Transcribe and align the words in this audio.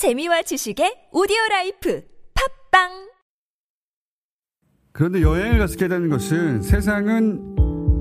재미와 0.00 0.40
지식의 0.40 1.10
오디오 1.12 1.36
라이프 1.50 2.02
팟빵 2.32 2.88
그런데 4.92 5.20
여행을 5.20 5.58
가게 5.58 5.88
되는 5.88 6.08
것은 6.08 6.62
세상은 6.62 7.54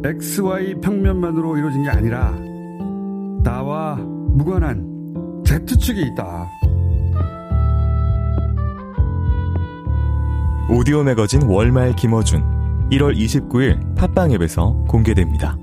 XY 0.05 0.75
평면만으로 0.79 1.57
이루어진 1.57 1.83
게 1.83 1.89
아니라 1.89 2.31
나와 3.43 3.96
무관한 3.97 5.43
Z축이 5.46 6.01
있다. 6.13 6.49
오디오 10.70 11.04
매거진 11.04 11.41
월말 11.41 11.97
김어준 11.97 12.89
1월 12.91 13.13
29일 13.18 13.97
팟빵 13.97 14.31
앱에서 14.31 14.86
공개됩니다. 14.88 15.57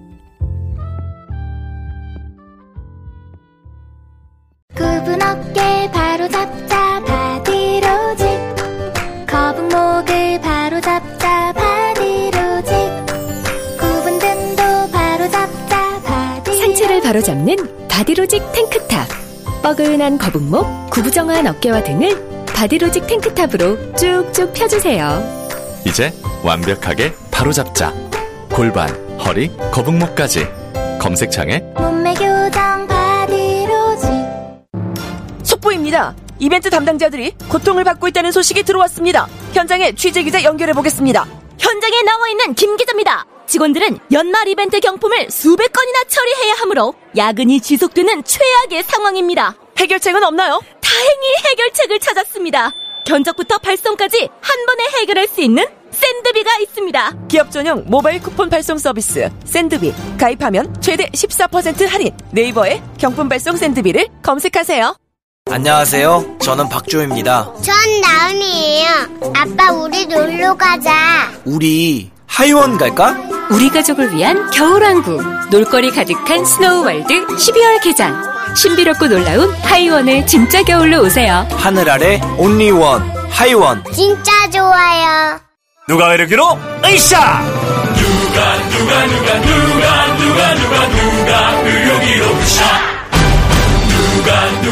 바로잡는 17.16 17.88
바디로직 17.88 18.42
탱크탑 18.52 19.08
뻐근한 19.62 20.18
거북목, 20.18 20.90
구부정한 20.90 21.46
어깨와 21.46 21.82
등을 21.82 22.44
바디로직 22.44 23.06
탱크탑으로 23.06 23.94
쭉쭉 23.94 24.52
펴주세요. 24.52 25.22
이제 25.86 26.12
완벽하게 26.42 27.14
바로잡자. 27.30 27.94
골반, 28.52 28.90
허리, 29.18 29.50
거북목까지. 29.72 30.46
검색창에 31.00 31.60
몸매 31.78 32.12
교정 32.14 32.86
바디로직 32.86 34.10
속보입니다. 35.42 36.14
이벤트 36.38 36.68
담당자들이 36.68 37.32
고통을 37.48 37.84
받고 37.84 38.08
있다는 38.08 38.30
소식이 38.30 38.62
들어왔습니다. 38.62 39.26
현장에 39.54 39.92
취재 39.92 40.22
기자 40.22 40.42
연결해 40.42 40.74
보겠습니다. 40.74 41.26
현장에 41.58 42.02
나와 42.02 42.28
있는 42.28 42.52
김 42.52 42.76
기자입니다. 42.76 43.24
직원들은 43.46 43.98
연말 44.12 44.48
이벤트 44.48 44.80
경품을 44.80 45.30
수백 45.30 45.72
건이나 45.72 46.00
처리해야 46.08 46.54
하므로 46.58 46.94
야근이 47.16 47.60
지속되는 47.60 48.24
최악의 48.24 48.82
상황입니다. 48.84 49.54
해결책은 49.78 50.22
없나요? 50.24 50.60
다행히 50.80 51.34
해결책을 51.50 52.00
찾았습니다. 52.00 52.72
견적부터 53.06 53.58
발송까지 53.58 54.28
한 54.40 54.66
번에 54.66 54.84
해결할 55.00 55.28
수 55.28 55.40
있는 55.40 55.64
센드비가 55.90 56.58
있습니다. 56.58 57.12
기업 57.28 57.50
전용 57.50 57.84
모바일 57.86 58.20
쿠폰 58.20 58.50
발송 58.50 58.78
서비스 58.78 59.30
센드비 59.44 59.94
가입하면 60.18 60.74
최대 60.80 61.06
14% 61.10 61.86
할인 61.88 62.10
네이버에 62.32 62.82
경품 62.98 63.28
발송 63.28 63.56
센드비를 63.56 64.06
검색하세요. 64.22 64.96
안녕하세요. 65.48 66.38
저는 66.40 66.68
박조입니다. 66.68 67.54
전 67.62 67.74
나은이에요. 68.00 68.88
아빠 69.34 69.72
우리 69.72 70.04
놀러 70.06 70.56
가자. 70.56 71.30
우리 71.44 72.10
하이원 72.26 72.76
갈까? 72.76 73.16
우리 73.50 73.68
가족을 73.70 74.12
위한 74.14 74.50
겨울왕국 74.50 75.50
놀거리 75.50 75.90
가득한 75.90 76.44
스노우월드 76.44 77.26
12월 77.26 77.82
개장 77.82 78.20
신비롭고 78.54 79.06
놀라운 79.08 79.52
하이원의 79.62 80.26
진짜 80.26 80.62
겨울로 80.62 81.02
오세요. 81.02 81.46
하늘 81.52 81.88
아래 81.90 82.20
온리원 82.38 83.02
하이원. 83.30 83.84
진짜 83.94 84.32
좋아요. 84.50 85.38
누가 85.88 86.14
이르기로 86.14 86.58
으쌰! 86.84 87.40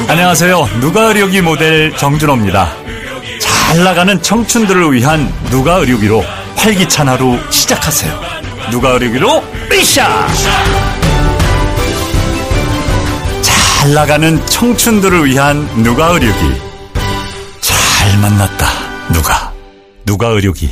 안녕하세요. 0.08 0.68
누가 0.80 1.02
의료기 1.04 1.40
모델 1.42 1.94
정준호입니다. 1.96 2.72
잘 3.40 3.84
나가는 3.84 4.20
청춘들을 4.20 4.92
위한 4.92 5.32
누가 5.50 5.74
의료기로 5.76 6.24
활기찬 6.56 7.08
하루 7.08 7.38
시작하세요. 7.50 8.33
누가 8.70 8.90
의료기로 8.90 9.42
으쌰! 9.72 10.26
잘 13.42 13.94
나가는 13.94 14.44
청춘들을 14.46 15.26
위한 15.26 15.66
누가 15.82 16.08
의료기. 16.08 16.60
잘 17.60 18.18
만났다. 18.18 18.66
누가. 19.12 19.52
누가 20.06 20.28
의료기. 20.28 20.70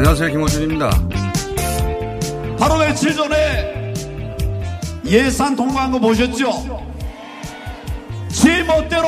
안녕하세요. 0.00 0.30
김호준입니다. 0.30 0.90
바로 2.58 2.78
며칠 2.78 3.14
전에 3.14 3.92
예산 5.04 5.54
통과한 5.54 5.92
거 5.92 5.98
보셨죠? 5.98 6.86
지 8.30 8.62
멋대로 8.62 9.06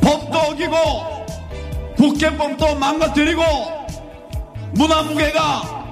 법도 0.00 0.38
어기고 0.38 0.76
국회법도 1.96 2.76
망가뜨리고 2.76 3.42
문화무게가 4.74 5.84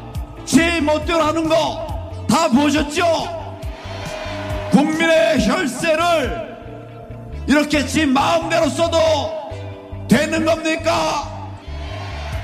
지 0.45 0.81
멋대로 0.81 1.21
하는 1.25 1.49
거 1.49 1.89
다 2.29 2.49
보셨죠? 2.51 3.03
국민의 4.71 5.45
혈세를 5.49 6.57
이렇게 7.49 7.85
지 7.85 8.07
마음대로 8.07 8.69
써도 8.69 8.99
되는 10.07 10.45
겁니까? 10.45 11.38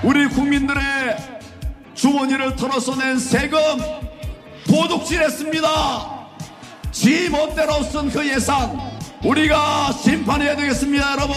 우리 0.04 0.28
국민들의 0.28 1.16
주머니를 1.94 2.54
털어서 2.56 2.94
낸 2.96 3.18
세금 3.18 3.58
도둑질했습니다. 4.66 6.28
지 6.92 7.30
멋대로 7.30 7.82
쓴 7.82 8.10
그 8.10 8.28
예산 8.28 8.78
우리가 9.24 9.92
심판해야 9.92 10.56
되겠습니다, 10.56 11.12
여러분. 11.12 11.34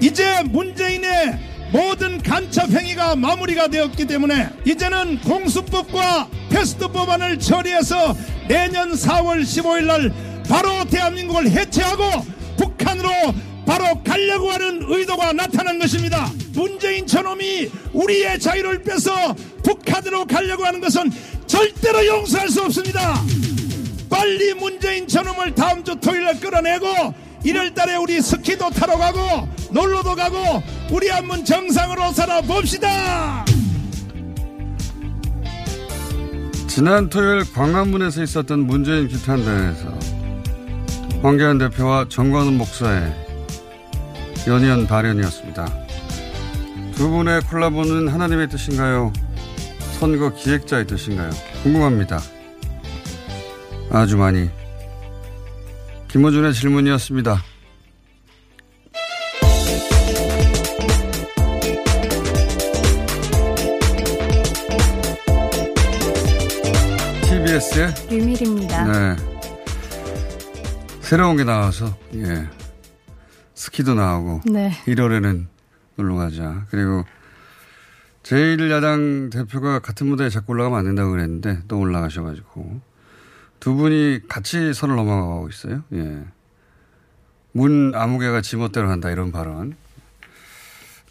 이제 0.00 0.42
문재인의 0.44 1.38
모든 1.72 2.22
간첩 2.22 2.70
행위가 2.70 3.16
마무리가 3.16 3.66
되었기 3.66 4.06
때문에 4.06 4.48
이제는 4.64 5.20
공수법과 5.22 6.28
패스트 6.50 6.86
법안을 6.86 7.40
처리해서 7.40 8.14
내년 8.48 8.92
4월 8.92 9.42
15일 9.42 9.84
날 9.86 10.12
바로 10.48 10.84
대한민국을 10.84 11.50
해체하고 11.50 12.24
북한으로 12.56 13.10
바로 13.70 14.02
가려고 14.02 14.50
하는 14.50 14.84
의도가 14.84 15.32
나타난 15.32 15.78
것입니다. 15.78 16.28
문재인 16.54 17.06
저놈이 17.06 17.70
우리의 17.92 18.40
자유를 18.40 18.82
빼서 18.82 19.12
북한으로 19.62 20.24
가려고 20.24 20.64
하는 20.64 20.80
것은 20.80 21.08
절대로 21.46 22.04
용서할 22.04 22.48
수 22.48 22.62
없습니다. 22.62 23.22
빨리 24.10 24.54
문재인 24.54 25.06
저놈을 25.06 25.54
다음 25.54 25.84
주 25.84 25.94
토요일에 26.00 26.40
끌어내고 26.40 27.14
1월 27.44 27.72
달에 27.72 27.94
우리 27.94 28.20
스키도 28.20 28.70
타러 28.70 28.98
가고 28.98 29.48
놀러도 29.70 30.16
가고 30.16 30.64
우리 30.90 31.08
한번 31.08 31.44
정상으로 31.44 32.12
살아봅시다. 32.12 33.44
지난 36.66 37.08
토요일 37.08 37.44
광화문에서 37.52 38.24
있었던 38.24 38.66
문재인 38.66 39.06
규탄대회에서 39.06 39.96
황교안 41.22 41.58
대표와 41.58 42.06
정관훈 42.08 42.58
목사의 42.58 43.29
연이은 44.46 44.86
발언이었습니다. 44.86 45.66
두 46.94 47.08
분의 47.10 47.42
콜라보는 47.42 48.08
하나님의 48.08 48.48
뜻인가요? 48.48 49.12
선거 49.98 50.32
기획자의 50.34 50.86
뜻인가요? 50.86 51.30
궁금합니다. 51.62 52.20
아주 53.90 54.16
많이. 54.16 54.48
김호준의 56.08 56.54
질문이었습니다. 56.54 57.42
TBS의 67.24 67.94
류밀입니다. 68.10 68.84
네. 68.84 69.16
새로운 71.00 71.36
게 71.36 71.44
나와서, 71.44 71.94
예. 72.14 72.59
스키도 73.60 73.94
나오고. 73.94 74.40
네. 74.50 74.70
1월에는 74.86 75.46
놀러 75.96 76.14
가자. 76.14 76.64
그리고 76.70 77.04
제1야당 78.22 79.30
대표가 79.30 79.80
같은 79.80 80.06
무대에 80.06 80.30
자꾸 80.30 80.52
올라가면 80.52 80.78
안 80.78 80.84
된다고 80.86 81.10
그랬는데 81.10 81.60
또 81.68 81.78
올라가셔가지고 81.78 82.80
두 83.60 83.74
분이 83.74 84.20
같이 84.28 84.72
선을 84.72 84.96
넘어가고 84.96 85.48
있어요. 85.50 85.84
예. 85.92 86.24
문 87.52 87.92
아무개가 87.94 88.40
지멋대로 88.40 88.88
한다 88.88 89.10
이런 89.10 89.30
발언. 89.30 89.76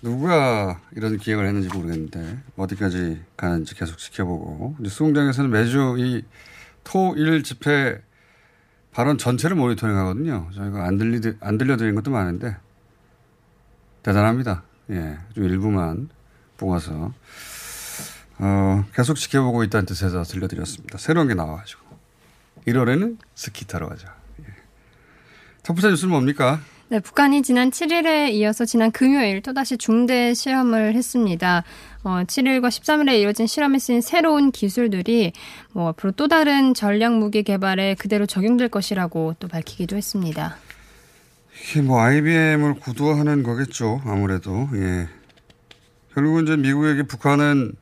누가 0.02 0.80
이런 0.96 1.18
기획을 1.18 1.46
했는지 1.46 1.68
모르겠는데 1.68 2.40
어디까지 2.58 3.22
가는지 3.38 3.76
계속 3.76 3.98
지켜보고 3.98 4.78
이제 4.80 4.90
수공장에서는 4.90 5.52
매주 5.52 5.96
이 6.00 6.24
토 6.84 7.14
일 7.16 7.44
집회 7.44 8.02
발언 8.92 9.18
전체를 9.18 9.56
모니터링 9.56 9.96
하거든요. 9.98 10.50
저희가 10.54 10.86
안 10.86 10.98
들리 10.98 11.36
안 11.40 11.58
들려드린 11.58 11.96
것도 11.96 12.12
많은데 12.12 12.58
대단합니다. 14.04 14.64
예, 14.92 15.18
좀 15.36 15.44
일부만 15.44 16.10
뽑아서 16.58 17.14
어, 18.40 18.86
계속 18.94 19.16
지켜보고 19.16 19.64
있다는 19.64 19.86
뜻에서 19.86 20.24
들려드렸습니다. 20.24 20.98
새로운 20.98 21.28
게 21.28 21.34
나와가지고 21.34 21.82
1월에는 22.68 23.18
스키 23.36 23.68
타러 23.68 23.88
가자. 23.88 24.16
예. 24.42 24.46
첫 25.64 25.74
번째 25.74 25.90
뉴스는 25.90 26.12
뭡니까? 26.12 26.60
네, 26.92 27.00
북한이 27.00 27.44
지난 27.44 27.70
7일에 27.70 28.32
이어서 28.32 28.66
지난 28.66 28.90
금요일 28.90 29.44
또다시 29.44 29.78
중대 29.78 30.34
실험을 30.34 30.96
했습니다. 30.96 31.64
어, 32.04 32.24
7일과 32.26 32.70
13일에 32.70 33.20
이뤄진 33.20 33.46
실험에 33.46 33.78
쓰인 33.78 34.02
새로운 34.02 34.52
기술들이 34.52 35.34
뭐 35.72 35.90
앞으로 35.90 36.14
또 36.14 36.28
다른 36.28 36.74
전략 36.74 37.14
무기 37.14 37.44
개발에 37.44 37.94
그대로 37.94 38.26
적용될 38.26 38.70
것이라고 38.70 39.36
또 39.38 39.48
밝히기도 39.48 39.98
했습니다. 39.98 40.56
이게 41.62 41.82
뭐 41.84 42.02
IBM을 42.02 42.80
구두하는 42.80 43.44
거겠죠. 43.44 44.02
아무래도 44.06 44.68
예. 44.74 45.08
결국은 46.16 46.46
이제 46.46 46.58
미국에게 46.58 47.04
북한은 47.04 47.74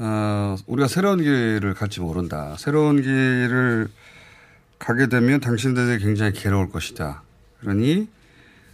어, 0.00 0.56
우리가 0.66 0.88
새로운 0.88 1.22
길을 1.22 1.72
갈지 1.72 2.00
모른다. 2.00 2.54
새로운 2.58 3.00
길을 3.00 3.88
가게 4.78 5.06
되면 5.06 5.40
당신들에게 5.40 6.04
굉장히 6.04 6.32
괴로울 6.34 6.68
것이다. 6.68 7.22
그러니 7.64 8.08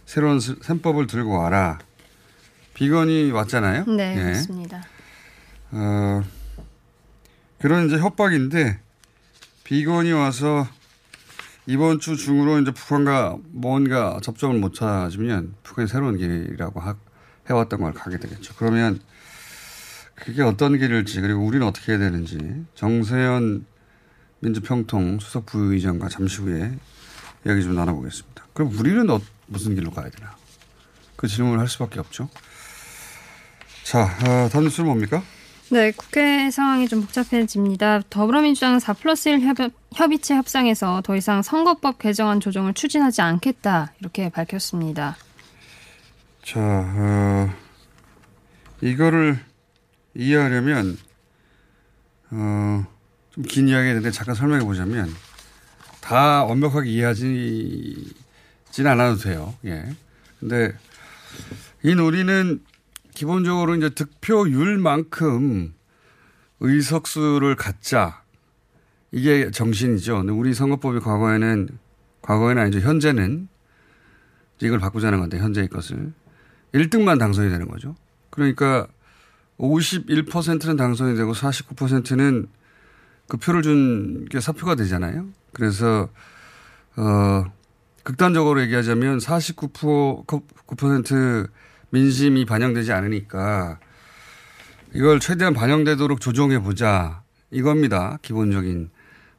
새로운 0.05 0.39
셈법을 0.39 1.07
들고 1.07 1.37
와라. 1.37 1.79
비건이 2.73 3.31
왔잖아요. 3.31 3.85
네, 3.85 4.15
예. 4.17 4.23
그렇습니다. 4.23 4.83
어, 5.71 6.23
그런 7.59 7.87
이제 7.87 7.97
협박인데 7.97 8.79
비건이 9.63 10.11
와서 10.11 10.67
이번 11.67 11.99
주 11.99 12.17
중으로 12.17 12.59
이제 12.59 12.71
북한과 12.71 13.37
뭔가 13.51 14.19
접점을 14.21 14.57
못 14.59 14.73
찾으면 14.73 15.53
북한이 15.63 15.87
새로운 15.87 16.17
길이라고 16.17 16.79
하, 16.81 16.95
해왔던 17.49 17.79
걸 17.79 17.93
가게 17.93 18.17
되겠죠. 18.17 18.55
그러면 18.57 18.99
그게 20.15 20.41
어떤 20.41 20.77
길일지 20.77 21.21
그리고 21.21 21.45
우리는 21.45 21.65
어떻게 21.65 21.93
해야 21.93 21.99
되는지 21.99 22.65
정세현 22.75 23.65
민주평통 24.39 25.19
수석 25.19 25.45
부의장과 25.45 26.09
잠시 26.09 26.41
후에 26.41 26.77
이야기 27.45 27.63
좀 27.63 27.75
나눠보겠습니다. 27.75 28.45
그럼 28.53 28.71
우리는 28.77 29.09
어, 29.09 29.19
무슨 29.47 29.75
길로 29.75 29.91
가야 29.91 30.09
되나? 30.09 30.35
그 31.15 31.27
질문을 31.27 31.59
할 31.59 31.67
수밖에 31.67 31.99
없죠. 31.99 32.29
자, 33.83 34.03
어, 34.03 34.49
다음 34.51 34.63
뉴스는 34.65 34.87
뭡니까? 34.87 35.23
네, 35.71 35.91
국회 35.91 36.51
상황이 36.51 36.87
좀 36.87 37.01
복잡해집니다. 37.01 38.01
더불어민주당은 38.09 38.79
4 38.79 38.93
플러스 38.93 39.29
1 39.29 39.41
협, 39.41 39.57
협의체 39.93 40.35
협상에서 40.35 41.01
더 41.05 41.15
이상 41.15 41.41
선거법 41.41 41.97
개정안 41.99 42.39
조정을 42.41 42.73
추진하지 42.73 43.21
않겠다 43.21 43.93
이렇게 43.99 44.29
밝혔습니다. 44.29 45.15
자, 46.43 46.59
어, 46.59 47.49
이거를 48.81 49.39
이해하려면 50.15 50.97
어, 52.31 52.85
좀 53.33 53.43
긴 53.45 53.69
이야기인데 53.69 54.11
잠깐 54.11 54.35
설명해 54.35 54.65
보자면 54.65 55.09
다 56.01 56.43
완벽하게 56.43 56.89
이해하지는 56.89 57.95
않아도 58.85 59.17
돼요. 59.17 59.53
예. 59.65 59.85
근데 60.39 60.73
이 61.83 61.93
논의는 61.95 62.63
기본적으로 63.13 63.75
이제 63.75 63.89
득표율만큼 63.89 65.73
의석수를 66.59 67.55
갖자. 67.55 68.21
이게 69.11 69.51
정신이죠. 69.51 70.17
근데 70.19 70.31
우리 70.31 70.53
선거법이 70.53 70.99
과거에는, 70.99 71.69
과거에는 72.21 72.61
아니죠. 72.61 72.79
현재는 72.79 73.47
이걸 74.61 74.79
바꾸자는 74.79 75.19
건데, 75.19 75.37
현재의 75.39 75.67
것을. 75.67 76.13
1등만 76.73 77.19
당선이 77.19 77.49
되는 77.49 77.67
거죠. 77.67 77.95
그러니까 78.29 78.87
51%는 79.57 80.77
당선이 80.77 81.17
되고 81.17 81.33
49%는 81.33 82.47
그 83.27 83.37
표를 83.37 83.61
준 83.61 84.25
게 84.29 84.39
사표가 84.39 84.75
되잖아요. 84.75 85.27
그래서, 85.53 86.09
어, 86.95 87.45
극단적으로 88.03 88.61
얘기하자면 88.61 89.19
49% 89.19 90.25
9% 90.25 91.49
민심이 91.91 92.45
반영되지 92.45 92.91
않으니까 92.91 93.79
이걸 94.93 95.19
최대한 95.19 95.53
반영되도록 95.53 96.19
조정해 96.19 96.59
보자 96.59 97.23
이겁니다. 97.51 98.17
기본적인 98.21 98.89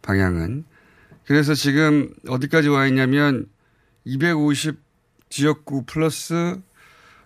방향은. 0.02 0.64
그래서 1.26 1.54
지금 1.54 2.12
어디까지 2.28 2.68
와 2.68 2.86
있냐면 2.86 3.46
250 4.04 4.78
지역구 5.28 5.84
플러스 5.86 6.60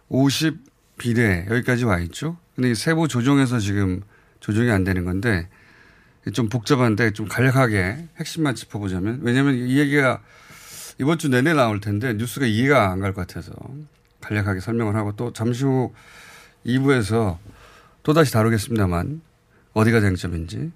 50 0.08 0.58
비례 0.98 1.46
여기까지 1.50 1.84
와 1.84 1.98
있죠. 2.00 2.38
근데 2.54 2.74
세부 2.74 3.08
조정해서 3.08 3.58
지금 3.58 4.02
조정이 4.40 4.70
안 4.70 4.84
되는 4.84 5.04
건데 5.04 5.48
좀 6.32 6.48
복잡한데 6.48 7.12
좀 7.12 7.28
간략하게 7.28 8.08
핵심만 8.18 8.54
짚어보자면 8.54 9.20
왜냐하면 9.22 9.54
이 9.54 9.78
얘기가 9.78 10.20
이번 10.98 11.18
주 11.18 11.28
내내 11.28 11.52
나올 11.54 11.80
텐데 11.80 12.14
뉴스가 12.14 12.46
이해가 12.46 12.90
안 12.90 13.00
갈 13.00 13.12
것 13.12 13.26
같아서 13.26 13.52
간략하게 14.20 14.60
설명을 14.60 14.96
하고 14.96 15.12
또 15.14 15.32
잠시 15.32 15.64
후 15.64 15.92
2부에서 16.66 17.38
또다시 18.02 18.32
다루겠습니다만 18.32 19.20
어디가 19.72 20.00
쟁점인지. 20.00 20.72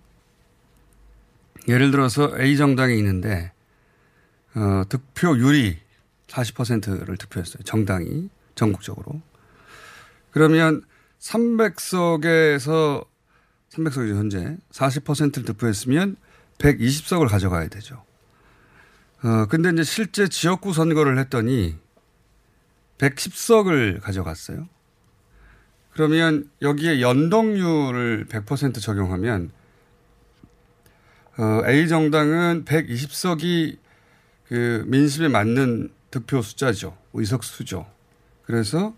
예를 1.68 1.90
들어서 1.90 2.32
A 2.38 2.56
정당이 2.56 2.96
있는데 2.98 3.52
어, 4.54 4.82
득표율이 4.88 5.78
40%를 6.28 7.16
득표했어요. 7.16 7.62
정당이 7.64 8.28
전국적으로. 8.54 9.20
그러면 10.30 10.82
300석에서 11.20 13.04
300석이죠 13.70 14.16
현재 14.16 14.56
40%를 14.72 15.44
득표했으면 15.44 16.16
120석을 16.58 17.28
가져가야 17.28 17.68
되죠. 17.68 18.04
어, 19.22 19.46
근데 19.46 19.70
이제 19.70 19.82
실제 19.82 20.28
지역구 20.28 20.72
선거를 20.72 21.18
했더니 21.18 21.76
110석을 22.98 24.00
가져갔어요. 24.00 24.68
그러면 25.92 26.50
여기에 26.62 27.00
연동률을 27.00 28.26
100% 28.28 28.80
적용하면 28.80 29.50
어, 31.38 31.62
A 31.66 31.88
정당은 31.88 32.64
120석이 32.64 33.78
그 34.48 34.84
민심에 34.86 35.28
맞는 35.28 35.92
득표 36.10 36.42
숫자죠. 36.42 36.96
의석 37.12 37.44
수죠. 37.44 37.86
그래서 38.42 38.94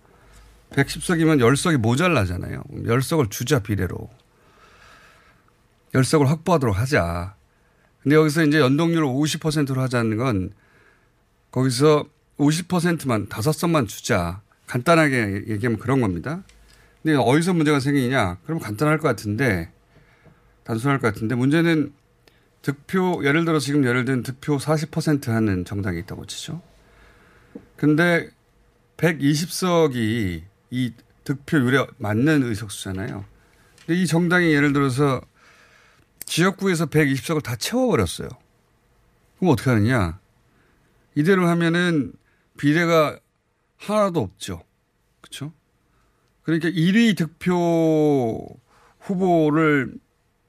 110석이면 0.71 1.38
10석이 1.41 1.76
모자라잖아요. 1.76 2.62
10석을 2.71 3.31
주자 3.31 3.59
비례로. 3.59 4.09
10석을 5.94 6.26
확보하도록 6.26 6.76
하자. 6.76 7.37
근데 8.02 8.16
여기서 8.16 8.44
이제 8.44 8.58
연동률을 8.58 9.06
50%로 9.06 9.80
하자는 9.82 10.16
건 10.16 10.52
거기서 11.50 12.06
50%만 12.38 13.28
다섯 13.28 13.52
석만 13.52 13.87
주자. 13.87 14.40
간단하게 14.66 15.44
얘기하면 15.49 15.78
그런 15.78 16.00
겁니다. 16.00 16.42
근데 17.02 17.16
어디서 17.16 17.52
문제가 17.52 17.78
생기냐? 17.78 18.38
그럼 18.44 18.58
간단할 18.58 18.99
것 18.99 19.08
같은데 19.08 19.70
단순할 20.64 20.99
것 20.99 21.12
같은데 21.12 21.34
문제는 21.34 21.92
득표 22.62 23.22
예를 23.25 23.44
들어 23.44 23.58
지금 23.58 23.84
예를 23.84 24.04
든 24.04 24.22
득표 24.22 24.56
40% 24.58 25.28
하는 25.28 25.64
정당이 25.64 25.99
있다고 26.00 26.26
치죠. 26.26 26.62
근데 27.76 28.30
120석이 28.96 30.42
이 30.70 30.92
득표율에 31.25 31.87
맞는 31.99 32.44
의석수잖아요. 32.44 33.25
근데 33.84 34.00
이 34.00 34.06
정당이 34.06 34.52
예를 34.52 34.72
들어서 34.72 35.20
지역구에서 36.25 36.87
120석을 36.87 37.43
다 37.43 37.57
채워버렸어요. 37.57 38.29
그럼 39.38 39.52
어떻게 39.52 39.71
하느냐? 39.71 40.19
이대로 41.14 41.49
하면은 41.49 42.12
비례가 42.57 43.19
하나도 43.76 44.21
없죠. 44.21 44.62
그렇죠? 45.21 45.52
그러니까 46.43 46.69
1위 46.69 47.17
득표 47.17 48.61
후보를 49.00 49.95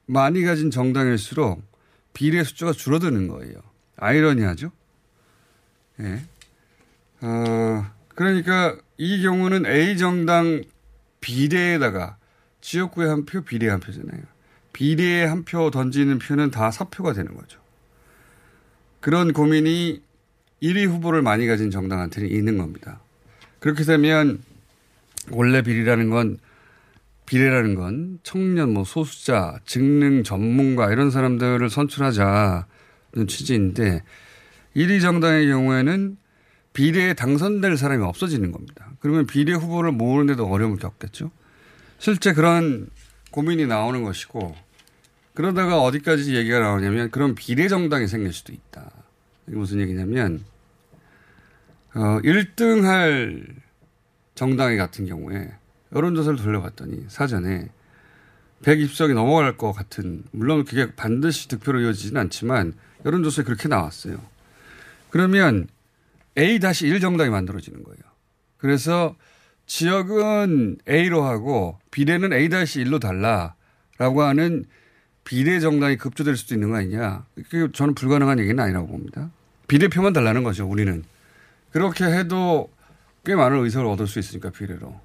많이 0.06 0.42
가진 0.42 0.70
정당일수록 0.70 1.62
비례 2.12 2.44
숫자가 2.44 2.72
줄어드는 2.72 3.28
거예요. 3.28 3.54
아이러니하죠? 3.96 4.70
예. 6.00 6.22
어, 7.20 7.86
그러니까 8.08 8.76
이 8.96 9.22
경우는 9.22 9.66
A 9.66 9.96
정당 9.96 10.62
비례에다가 11.20 12.16
지역구에 12.60 13.06
한 13.06 13.24
표, 13.24 13.42
비례에 13.42 13.70
한 13.70 13.80
표잖아요. 13.80 14.22
비례에 14.74 15.24
한 15.24 15.44
표 15.44 15.70
던지는 15.70 16.18
표는 16.18 16.50
다 16.50 16.70
사표가 16.70 17.14
되는 17.14 17.34
거죠. 17.34 17.58
그런 19.00 19.32
고민이 19.32 20.02
1위 20.62 20.86
후보를 20.86 21.22
많이 21.22 21.46
가진 21.46 21.70
정당한테는 21.70 22.28
있는 22.28 22.58
겁니다. 22.58 23.00
그렇게 23.60 23.84
되면 23.84 24.42
원래 25.30 25.62
비리라는 25.62 26.10
건 26.10 26.38
비례라는 27.26 27.74
건 27.74 28.18
청년, 28.22 28.74
뭐 28.74 28.84
소수자, 28.84 29.58
직능 29.64 30.22
전문가 30.24 30.90
이런 30.92 31.10
사람들을 31.10 31.70
선출하자는 31.70 32.64
취지인데 33.28 34.02
1위 34.76 35.00
정당의 35.00 35.46
경우에는 35.46 36.18
비례에 36.74 37.14
당선될 37.14 37.76
사람이 37.76 38.02
없어지는 38.02 38.50
겁니다. 38.52 38.90
그러면 38.98 39.26
비례 39.26 39.54
후보를 39.54 39.92
모으는데도 39.92 40.46
어려움을 40.46 40.78
겪겠죠. 40.78 41.30
실제 41.98 42.32
그런 42.32 42.88
고민이 43.30 43.66
나오는 43.66 44.02
것이고 44.02 44.54
그러다가 45.34 45.80
어디까지 45.82 46.34
얘기가 46.36 46.60
나오냐면 46.60 47.10
그런 47.10 47.34
비례 47.34 47.68
정당이 47.68 48.06
생길 48.06 48.32
수도 48.32 48.52
있다. 48.52 48.90
이게 49.46 49.56
무슨 49.56 49.80
얘기냐면 49.80 50.44
어 51.94 52.20
1등 52.22 52.82
할 52.82 53.44
정당이 54.34 54.76
같은 54.76 55.06
경우에 55.06 55.52
여론조사를 55.94 56.38
돌려봤더니 56.38 57.06
사전에 57.08 57.68
120석이 58.62 59.14
넘어갈 59.14 59.56
것 59.56 59.72
같은 59.72 60.24
물론 60.30 60.64
그게 60.64 60.94
반드시 60.94 61.48
득표로 61.48 61.80
이어지진 61.80 62.16
않지만 62.16 62.74
여론조사에 63.04 63.44
그렇게 63.44 63.68
나왔어요. 63.68 64.18
그러면 65.10 65.68
A-1 66.36 67.00
정당이 67.00 67.30
만들어지는 67.30 67.84
거예요. 67.84 67.98
그래서 68.56 69.14
지역은 69.66 70.78
A로 70.88 71.22
하고 71.22 71.78
비례는 71.90 72.32
A-1로 72.32 73.00
달라라고 73.00 74.22
하는 74.22 74.64
비례 75.24 75.58
정당이 75.58 75.96
급조될 75.96 76.36
수도 76.36 76.54
있는 76.54 76.70
거 76.70 76.76
아니냐. 76.76 77.24
그게 77.34 77.70
저는 77.72 77.94
불가능한 77.94 78.38
얘기는 78.38 78.62
아니라고 78.62 78.86
봅니다. 78.86 79.30
비례표만 79.66 80.12
달라는 80.12 80.44
거죠, 80.44 80.68
우리는. 80.68 81.02
그렇게 81.70 82.04
해도 82.04 82.70
꽤 83.24 83.34
많은 83.34 83.58
의석을 83.64 83.86
얻을 83.86 84.06
수 84.06 84.18
있으니까 84.18 84.50
비례로. 84.50 85.00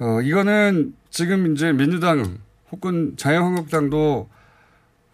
어, 0.00 0.20
이거는 0.22 0.94
지금 1.10 1.52
이제 1.52 1.72
민주당 1.72 2.38
혹은 2.70 3.16
자유한국당도 3.16 4.28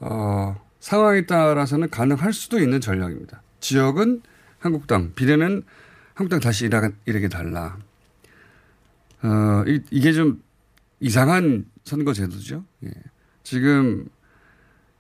어, 0.00 0.60
상황에 0.80 1.26
따라서는 1.26 1.90
가능할 1.90 2.32
수도 2.32 2.58
있는 2.58 2.80
전략입니다. 2.80 3.42
지역은 3.60 4.22
한국당, 4.58 5.14
비례는 5.14 5.62
한국당 6.14 6.40
다시 6.40 6.68
이렇게 7.06 7.28
달라. 7.28 7.78
어, 9.22 9.64
이, 9.66 9.80
이게 9.90 10.12
좀 10.12 10.42
이상한 10.98 11.66
선거 11.84 12.12
제도죠. 12.12 12.64
예. 12.84 12.90
지금 13.50 14.06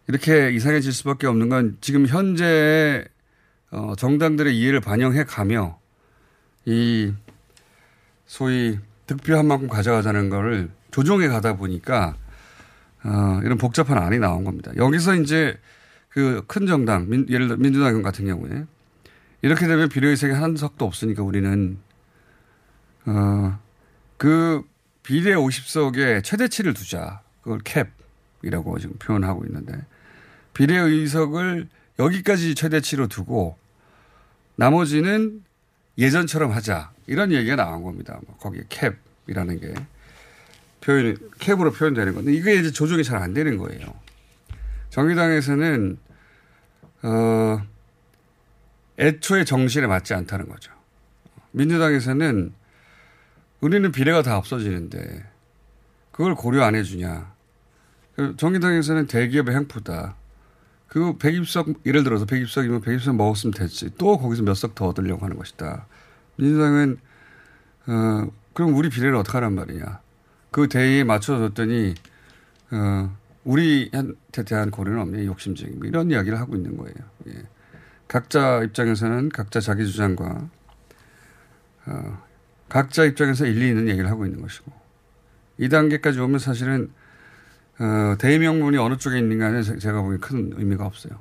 이렇게 0.08 0.50
이상해질 0.50 0.92
수밖에 0.92 1.28
없는 1.28 1.48
건 1.48 1.76
지금 1.80 2.08
현재 2.08 3.04
어, 3.70 3.94
정당들의 3.96 4.58
이해를 4.58 4.80
반영해 4.80 5.22
가며 5.22 5.78
이 6.64 7.12
소위 8.26 8.80
득표 9.06 9.36
한 9.36 9.46
만큼 9.46 9.68
가져가자는 9.68 10.30
거를 10.30 10.68
조정해 10.90 11.28
가다 11.28 11.56
보니까 11.56 12.16
어, 13.04 13.40
이런 13.44 13.56
복잡한 13.56 13.98
안이 13.98 14.18
나온 14.18 14.42
겁니다. 14.42 14.72
여기서 14.74 15.14
이제 15.14 15.56
그 16.08 16.42
큰 16.48 16.66
정당, 16.66 17.08
민, 17.08 17.28
예를 17.30 17.46
들어 17.46 17.56
민주당 17.56 18.02
같은 18.02 18.26
경우에 18.26 18.64
이렇게 19.42 19.68
되면 19.68 19.88
비례의석이 19.88 20.32
한 20.32 20.56
석도 20.56 20.84
없으니까 20.84 21.22
우리는 21.22 21.78
어, 23.06 23.60
그 24.16 24.64
비례 25.04 25.36
50석에 25.36 26.24
최대치를 26.24 26.74
두자. 26.74 27.22
그걸 27.42 27.60
캡 27.62 27.86
이라고 28.42 28.78
지금 28.78 28.96
표현하고 28.98 29.44
있는데 29.46 29.74
비례 30.54 30.76
의석을 30.78 31.68
여기까지 31.98 32.54
최대치로 32.54 33.08
두고 33.08 33.56
나머지는 34.56 35.42
예전처럼 35.98 36.50
하자. 36.52 36.92
이런 37.06 37.32
얘기가 37.32 37.56
나온 37.56 37.82
겁니다. 37.82 38.18
뭐 38.26 38.36
거기에 38.38 38.62
캡이라는 38.68 39.60
게 39.60 39.74
표현, 40.80 41.16
캡으로 41.38 41.72
표현되는 41.72 42.14
건데 42.14 42.32
이게 42.32 42.54
이제 42.54 42.70
조정이 42.70 43.04
잘 43.04 43.20
안 43.22 43.34
되는 43.34 43.58
거예요. 43.58 43.86
정의당에서는, 44.90 45.98
어, 47.02 47.62
애초에 48.98 49.44
정신에 49.44 49.86
맞지 49.86 50.14
않다는 50.14 50.48
거죠. 50.48 50.72
민주당에서는 51.52 52.52
우리는 53.60 53.92
비례가 53.92 54.22
다 54.22 54.36
없어지는데 54.38 55.24
그걸 56.12 56.34
고려 56.34 56.64
안 56.64 56.74
해주냐. 56.74 57.32
정의당에서는 58.36 59.06
대기업의 59.06 59.54
행포다. 59.54 60.16
그 60.88 61.16
120석, 61.18 61.86
예를 61.86 62.02
들어서 62.04 62.26
120석이면 62.26 62.82
120석 62.84 63.14
먹었으면 63.16 63.54
됐지. 63.54 63.90
또 63.96 64.18
거기서 64.18 64.42
몇 64.42 64.54
석 64.54 64.74
더 64.74 64.88
얻으려고 64.88 65.24
하는 65.24 65.36
것이다. 65.38 65.86
민주당은, 66.36 66.98
어, 67.86 68.30
그럼 68.54 68.74
우리 68.74 68.88
비례를 68.90 69.14
어떻게 69.14 69.36
하란 69.36 69.54
말이냐. 69.54 70.00
그 70.50 70.68
대의에 70.68 71.04
맞춰줬더니, 71.04 71.94
어, 72.72 73.16
우리한테 73.44 74.42
대한 74.44 74.70
고려는 74.70 75.00
없냐. 75.02 75.24
욕심쟁이. 75.24 75.76
뭐 75.76 75.86
이런 75.86 76.10
이야기를 76.10 76.38
하고 76.40 76.56
있는 76.56 76.76
거예요. 76.76 76.94
예. 77.28 77.42
각자 78.08 78.62
입장에서는 78.64 79.28
각자 79.30 79.60
자기 79.60 79.86
주장과, 79.86 80.48
어, 81.86 82.22
각자 82.68 83.04
입장에서 83.04 83.46
일리 83.46 83.68
있는 83.68 83.88
얘기를 83.88 84.10
하고 84.10 84.26
있는 84.26 84.42
것이고. 84.42 84.72
이 85.58 85.68
단계까지 85.68 86.18
오면 86.20 86.38
사실은 86.40 86.90
어, 87.80 88.14
대명문이 88.18 88.76
어느 88.76 88.96
쪽에 88.96 89.18
있는가는 89.18 89.78
제가 89.78 90.02
보기엔 90.02 90.20
큰 90.20 90.52
의미가 90.56 90.84
없어요. 90.84 91.18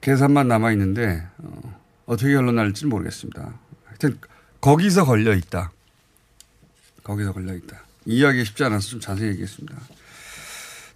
계산만 0.00 0.46
남아 0.48 0.72
있는데 0.72 1.26
어, 1.38 1.80
어떻게 2.06 2.32
결론 2.32 2.54
날지는 2.56 2.88
모르겠습니다. 2.90 3.52
하여튼 3.84 4.18
거기서 4.60 5.04
걸려 5.04 5.34
있다. 5.34 5.72
거기서 7.02 7.32
걸려 7.32 7.54
있다. 7.54 7.82
이해하기 8.06 8.44
쉽지 8.44 8.64
않아서 8.64 8.88
좀 8.88 9.00
자세히 9.00 9.30
얘기했습니다. 9.30 9.76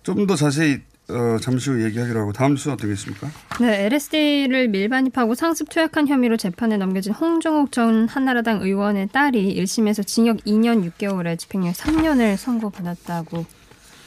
좀 0.05 0.27
더 0.27 0.37
자세히 0.37 0.81
어, 1.09 1.37
잠시 1.41 1.71
후 1.71 1.83
얘기하기로 1.85 2.21
하고 2.21 2.33
다음 2.33 2.57
수는 2.57 2.75
어떻게 2.75 2.89
겠습니까 2.89 3.29
네, 3.61 3.87
LSD를 3.87 4.69
밀반입하고 4.69 5.35
상습 5.35 5.69
투약한 5.69 6.07
혐의로 6.09 6.37
재판에 6.37 6.77
넘겨진 6.77 7.13
홍종욱 7.13 7.71
전 7.73 8.09
한나라당 8.09 8.63
의원의 8.63 9.09
딸이 9.09 9.61
1심에서 9.63 10.07
징역 10.07 10.39
2년 10.39 10.89
6개월에 10.91 11.39
집행유예 11.39 11.73
3년을 11.73 12.37
선고받았다고 12.37 13.45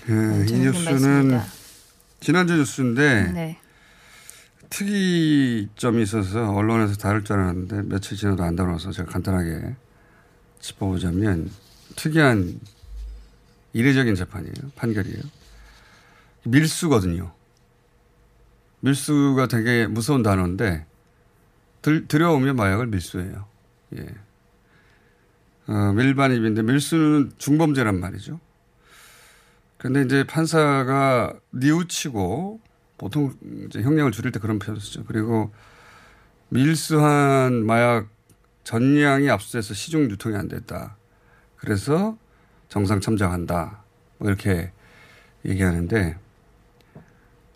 네, 0.08 0.46
이 0.50 0.60
뉴스는 0.60 1.40
지난주 2.20 2.56
뉴스인데 2.56 3.32
네. 3.32 3.60
특이점이 4.70 6.04
있어서 6.04 6.52
언론에서 6.52 6.96
다룰 6.96 7.24
줄 7.24 7.38
알았는데 7.38 7.84
며칠 7.84 8.18
지나도 8.18 8.44
안 8.44 8.56
다뤄서 8.56 8.92
제가 8.92 9.12
간단하게 9.12 9.76
짚어보자면 10.60 11.50
특이한 11.96 12.60
이례적인 13.74 14.16
재판이에요. 14.16 14.54
판결이에요. 14.76 15.22
밀수거든요. 16.44 17.32
밀수가 18.82 19.48
되게 19.48 19.88
무서운 19.88 20.24
단어인데 20.24 20.86
들, 21.82 22.08
들여오면 22.08 22.56
마약을 22.56 22.88
밀수해요. 22.88 23.46
예. 23.98 24.06
어, 25.68 25.94
밀반입인데 25.94 26.62
밀수는 26.62 27.34
중범죄란 27.38 28.00
말이죠. 28.00 28.40
근데 29.77 30.01
이제 30.01 30.24
판사가 30.24 31.34
뉘우치고 31.51 32.60
보통 32.98 33.34
이제 33.67 33.82
형량을 33.82 34.12
줄일 34.12 34.32
때 34.32 34.39
그런 34.39 34.60
표현을 34.60 34.82
쓰죠. 34.82 35.03
그리고 35.05 35.51
밀수한 36.50 37.65
마약 37.65 38.08
전량이 38.63 39.29
압수돼서 39.29 39.74
시중 39.74 40.10
유통이 40.10 40.36
안 40.36 40.48
됐다. 40.48 40.96
그래서 41.58 42.17
정상 42.70 43.00
참작한다. 43.00 43.84
뭐 44.17 44.29
이렇게 44.29 44.72
얘기하는데 45.46 46.17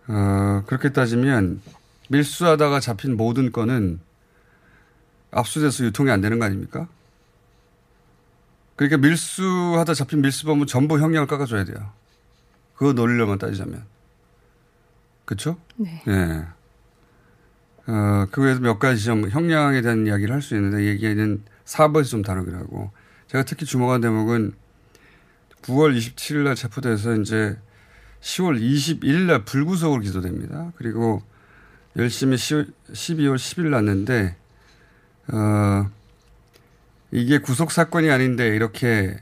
어, 0.07 0.63
그렇게 0.65 0.91
따지면 0.91 1.61
밀수하다가 2.09 2.79
잡힌 2.79 3.15
모든 3.15 3.51
건은 3.51 3.99
압수돼서 5.31 5.85
유통이 5.85 6.09
안 6.11 6.21
되는 6.21 6.39
거 6.39 6.45
아닙니까? 6.45 6.87
그러니까 8.75 8.97
밀수하다 8.97 9.93
잡힌 9.93 10.21
밀수범은 10.21 10.65
전부 10.67 10.99
형량을 10.99 11.27
깎아줘야 11.27 11.65
돼요. 11.65 11.91
그거 12.79 12.93
노리려면 12.93 13.37
따지자면. 13.37 13.83
그렇죠? 15.25 15.57
네. 15.75 16.01
네. 16.07 16.45
어, 17.87 18.25
그 18.31 18.41
외에도 18.41 18.61
몇 18.61 18.79
가지 18.79 19.03
좀 19.03 19.29
형량에 19.29 19.81
대한 19.81 20.07
이야기를 20.07 20.33
할 20.33 20.41
수 20.41 20.55
있는데 20.55 20.85
얘기는 20.85 21.43
4부에서 21.65 22.05
좀 22.05 22.21
다루기로 22.21 22.57
하고 22.57 22.91
제가 23.27 23.43
특히 23.43 23.65
주목한 23.65 23.99
대목은 23.99 24.53
9월 25.63 25.97
27일 25.97 26.43
날 26.45 26.55
체포돼서 26.55 27.15
이제 27.17 27.57
10월 28.21 28.61
21일 28.61 29.25
날 29.25 29.43
불구속으로 29.43 29.99
기소됩니다. 29.99 30.71
그리고 30.77 31.21
열심히 31.97 32.37
12월 32.37 33.35
10일 33.35 33.71
났는데 33.71 34.37
어, 35.33 35.91
이게 37.11 37.39
구속 37.39 37.73
사건이 37.73 38.09
아닌데 38.09 38.47
이렇게 38.47 39.19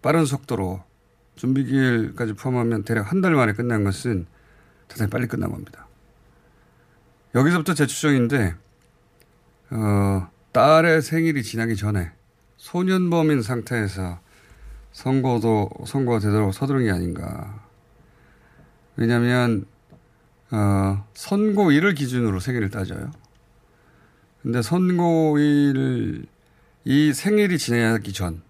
빠른 0.00 0.24
속도로 0.24 0.87
준비기일까지 1.38 2.34
포함하면 2.34 2.82
대략 2.82 3.10
한 3.10 3.20
달 3.20 3.34
만에 3.34 3.52
끝난 3.52 3.84
것은 3.84 4.26
대단히 4.88 5.10
빨리 5.10 5.26
끝난 5.26 5.50
겁니다. 5.50 5.86
여기서부터 7.34 7.74
제 7.74 7.86
추정인데 7.86 8.54
어, 9.70 10.28
딸의 10.52 11.02
생일이 11.02 11.42
지나기 11.42 11.76
전에 11.76 12.10
소년범인 12.56 13.42
상태에서 13.42 14.20
선고도 14.92 15.70
선고가 15.86 16.18
되도록 16.18 16.54
서두른 16.54 16.84
게 16.84 16.90
아닌가. 16.90 17.62
왜냐하면 18.96 19.66
어, 20.50 21.06
선고일을 21.14 21.94
기준으로 21.94 22.40
생일을 22.40 22.70
따져요. 22.70 23.10
근데 24.42 24.62
선고일 24.62 26.26
이 26.84 27.12
생일이 27.12 27.58
지나기 27.58 28.12
전 28.12 28.36
어, 28.36 28.47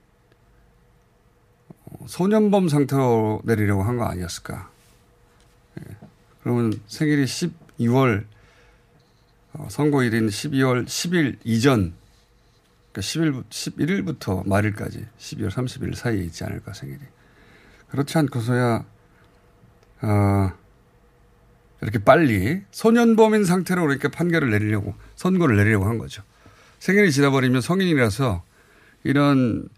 소년범 2.07 2.69
상태로 2.69 3.43
내리려고 3.45 3.83
한 3.83 3.97
거 3.99 4.05
아니었을까? 4.05 4.71
예. 5.81 5.97
그러면 6.43 6.73
생일이 6.87 7.25
12월 7.25 8.25
어, 9.55 9.67
선고일인 9.71 10.29
12월 10.29 10.87
10일 10.87 11.39
이전 11.45 11.95
그러니까 12.93 13.01
10일 13.01 13.45
11일부터 13.49 14.47
말일까지 14.49 15.07
12월 15.19 15.51
30일 15.51 15.95
사이에 15.95 16.23
있지 16.25 16.45
않을까 16.45 16.73
생일이. 16.73 17.01
그렇지 17.91 18.17
않고서야 18.19 18.85
어, 20.03 20.53
이렇게 21.81 21.99
빨리 21.99 22.63
소년범인 22.71 23.45
상태로 23.45 23.83
그러니까 23.83 24.09
판결을 24.09 24.51
내리려고 24.51 24.95
선고를 25.17 25.57
내리려고 25.57 25.87
한 25.87 25.99
거죠. 25.99 26.23
생일이 26.79 27.11
지나버리면 27.13 27.61
성인이라서 27.61 28.43
이런 29.05 29.69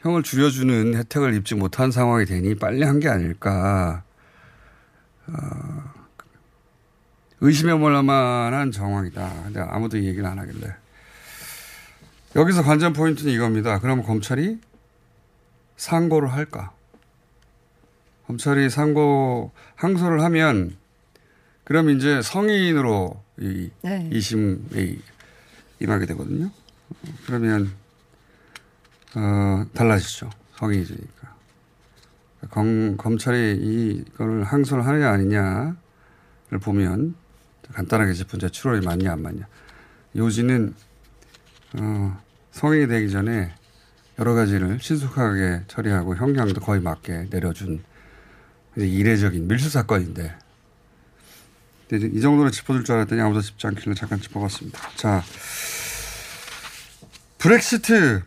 형을 0.00 0.22
줄여주는 0.22 0.94
혜택을 0.94 1.34
입지 1.34 1.54
못한 1.54 1.90
상황이 1.90 2.24
되니 2.24 2.54
빨리 2.54 2.82
한 2.84 3.00
게 3.00 3.08
아닐까. 3.08 4.02
어, 5.26 5.32
의심해 7.40 7.76
볼 7.76 8.02
만한 8.02 8.70
정황이다. 8.72 9.42
근데 9.44 9.60
아무도 9.60 9.96
이 9.98 10.06
얘기를 10.06 10.26
안 10.26 10.38
하길래. 10.38 10.74
여기서 12.36 12.62
관전 12.62 12.92
포인트는 12.92 13.32
이겁니다. 13.32 13.78
그러면 13.80 14.04
검찰이 14.04 14.58
상고를 15.76 16.32
할까? 16.32 16.72
검찰이 18.26 18.70
상고 18.70 19.50
항소를 19.74 20.22
하면 20.22 20.76
그럼 21.64 21.90
이제 21.90 22.20
성인으로 22.22 23.22
이 23.38 23.70
네. 23.82 24.08
2심에 24.12 24.98
임하게 25.80 26.06
되거든요. 26.06 26.50
그러면 27.26 27.72
어, 29.16 29.64
달라지죠. 29.74 30.30
성인이 30.56 30.84
되니까. 30.84 31.34
검, 32.50 32.96
검찰이 32.96 33.56
이걸 33.56 34.42
항소를 34.44 34.86
하느냐 34.86 35.10
아니냐를 35.10 35.74
보면 36.60 37.14
간단하게 37.72 38.12
짚은 38.14 38.38
제 38.40 38.48
추론이 38.48 38.84
맞냐 38.84 39.12
안 39.12 39.22
맞냐. 39.22 39.46
요지는 40.16 40.74
어, 41.78 42.20
성인이 42.52 42.88
되기 42.88 43.10
전에 43.10 43.52
여러 44.18 44.34
가지를 44.34 44.78
신속하게 44.80 45.62
처리하고 45.66 46.16
형량도 46.16 46.60
거의 46.60 46.80
맞게 46.80 47.28
내려준 47.30 47.82
이제 48.76 48.86
이례적인 48.86 49.48
밀수 49.48 49.70
사건인데 49.70 50.36
이 51.92 52.20
정도로 52.20 52.50
짚어줄 52.50 52.84
줄 52.84 52.94
알았더니 52.96 53.20
아무도 53.20 53.40
짚지 53.40 53.66
않길래 53.66 53.94
잠깐 53.94 54.20
짚어봤습니다. 54.20 54.78
자, 54.94 55.22
브렉시트 57.38 58.22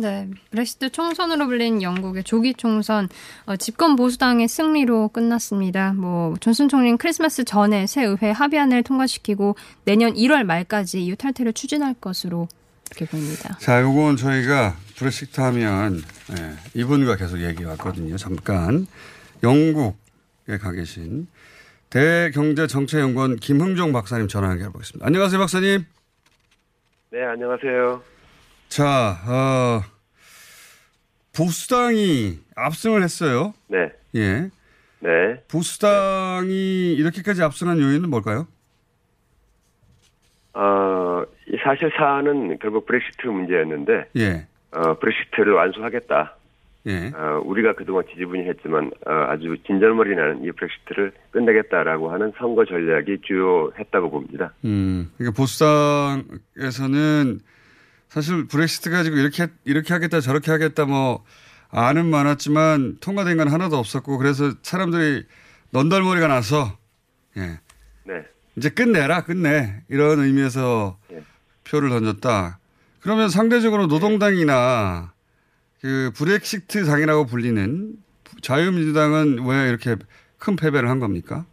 네, 0.00 0.28
브렉시트 0.52 0.90
총선으로 0.90 1.48
불린 1.48 1.82
영국의 1.82 2.22
조기 2.22 2.54
총선 2.54 3.08
어, 3.46 3.56
집권 3.56 3.96
보수당의 3.96 4.46
승리로 4.46 5.08
끝났습니다. 5.08 5.92
뭐 5.92 6.36
존슨 6.38 6.68
총리는 6.68 6.98
크리스마스 6.98 7.42
전에 7.42 7.88
새 7.88 8.04
의회 8.04 8.30
합의안을 8.30 8.84
통과시키고 8.84 9.56
내년 9.84 10.14
1월 10.14 10.44
말까지 10.44 11.04
이후 11.04 11.16
탈퇴를 11.16 11.52
추진할 11.52 11.94
것으로 11.94 12.46
이렇게 12.86 13.06
보입니다. 13.06 13.58
자, 13.58 13.82
요건 13.82 14.16
저희가 14.16 14.76
브렉시트 14.94 15.40
하면 15.40 16.00
예, 16.38 16.80
이분과 16.80 17.16
계속 17.16 17.40
얘기 17.40 17.64
왔거든요. 17.64 18.16
잠깐 18.16 18.86
영국에 19.42 20.58
가 20.60 20.70
계신 20.70 21.26
대경제정책연구원 21.90 23.36
김흥종 23.36 23.92
박사님 23.92 24.28
전화 24.28 24.50
연결해 24.50 24.70
보겠습니다. 24.70 25.04
안녕하세요, 25.04 25.40
박사님. 25.40 25.84
네, 27.10 27.24
안녕하세요. 27.24 28.17
자, 28.68 29.18
어, 29.26 29.82
보수당이 31.36 32.38
압승을 32.54 33.02
했어요. 33.02 33.54
네. 33.68 33.90
예. 34.14 34.50
네. 35.00 35.42
보수당이 35.48 36.94
이렇게까지 36.94 37.42
압승한 37.42 37.80
요인은 37.80 38.10
뭘까요? 38.10 38.46
어, 40.54 41.24
이 41.46 41.56
사실 41.62 41.90
사안은 41.96 42.58
결국 42.58 42.86
브렉시트 42.86 43.26
문제였는데, 43.26 44.08
예. 44.16 44.46
어, 44.72 44.98
브렉시트를 44.98 45.52
완수하겠다. 45.52 46.34
예. 46.86 47.12
어, 47.14 47.42
우리가 47.44 47.74
그동안 47.74 48.04
지지분이했지만 48.10 48.90
어, 49.06 49.12
아주 49.28 49.56
진절머리 49.66 50.16
나는 50.16 50.44
이 50.44 50.50
브렉시트를 50.52 51.12
끝내겠다라고 51.30 52.10
하는 52.10 52.32
선거 52.38 52.64
전략이 52.64 53.18
주요했다고 53.22 54.10
봅니다. 54.10 54.52
음, 54.64 55.10
그러니까 55.16 55.36
보수당에서는 55.36 57.40
사실 58.08 58.46
브렉시트 58.46 58.90
가지고 58.90 59.16
이렇게 59.16 59.48
이렇게 59.64 59.92
하겠다 59.92 60.20
저렇게 60.20 60.50
하겠다 60.50 60.86
뭐 60.86 61.24
아는 61.70 62.06
많았지만 62.06 62.98
통과된 63.00 63.36
건 63.36 63.48
하나도 63.48 63.76
없었고 63.76 64.18
그래서 64.18 64.54
사람들이 64.62 65.26
넌덜머리가 65.70 66.26
나서 66.26 66.78
예. 67.36 67.60
네. 68.04 68.24
이제 68.56 68.70
끝내라 68.70 69.24
끝내 69.24 69.82
이런 69.88 70.20
의미에서 70.20 70.98
예. 71.12 71.22
표를 71.64 71.90
던졌다. 71.90 72.58
그러면 73.00 73.28
상대적으로 73.28 73.86
노동당이나 73.86 75.12
그 75.80 76.10
브렉시트 76.16 76.86
당이라고 76.86 77.26
불리는 77.26 77.96
자유민주당은 78.42 79.46
왜 79.46 79.68
이렇게 79.68 79.96
큰 80.38 80.56
패배를 80.56 80.88
한 80.88 80.98
겁니까? 80.98 81.46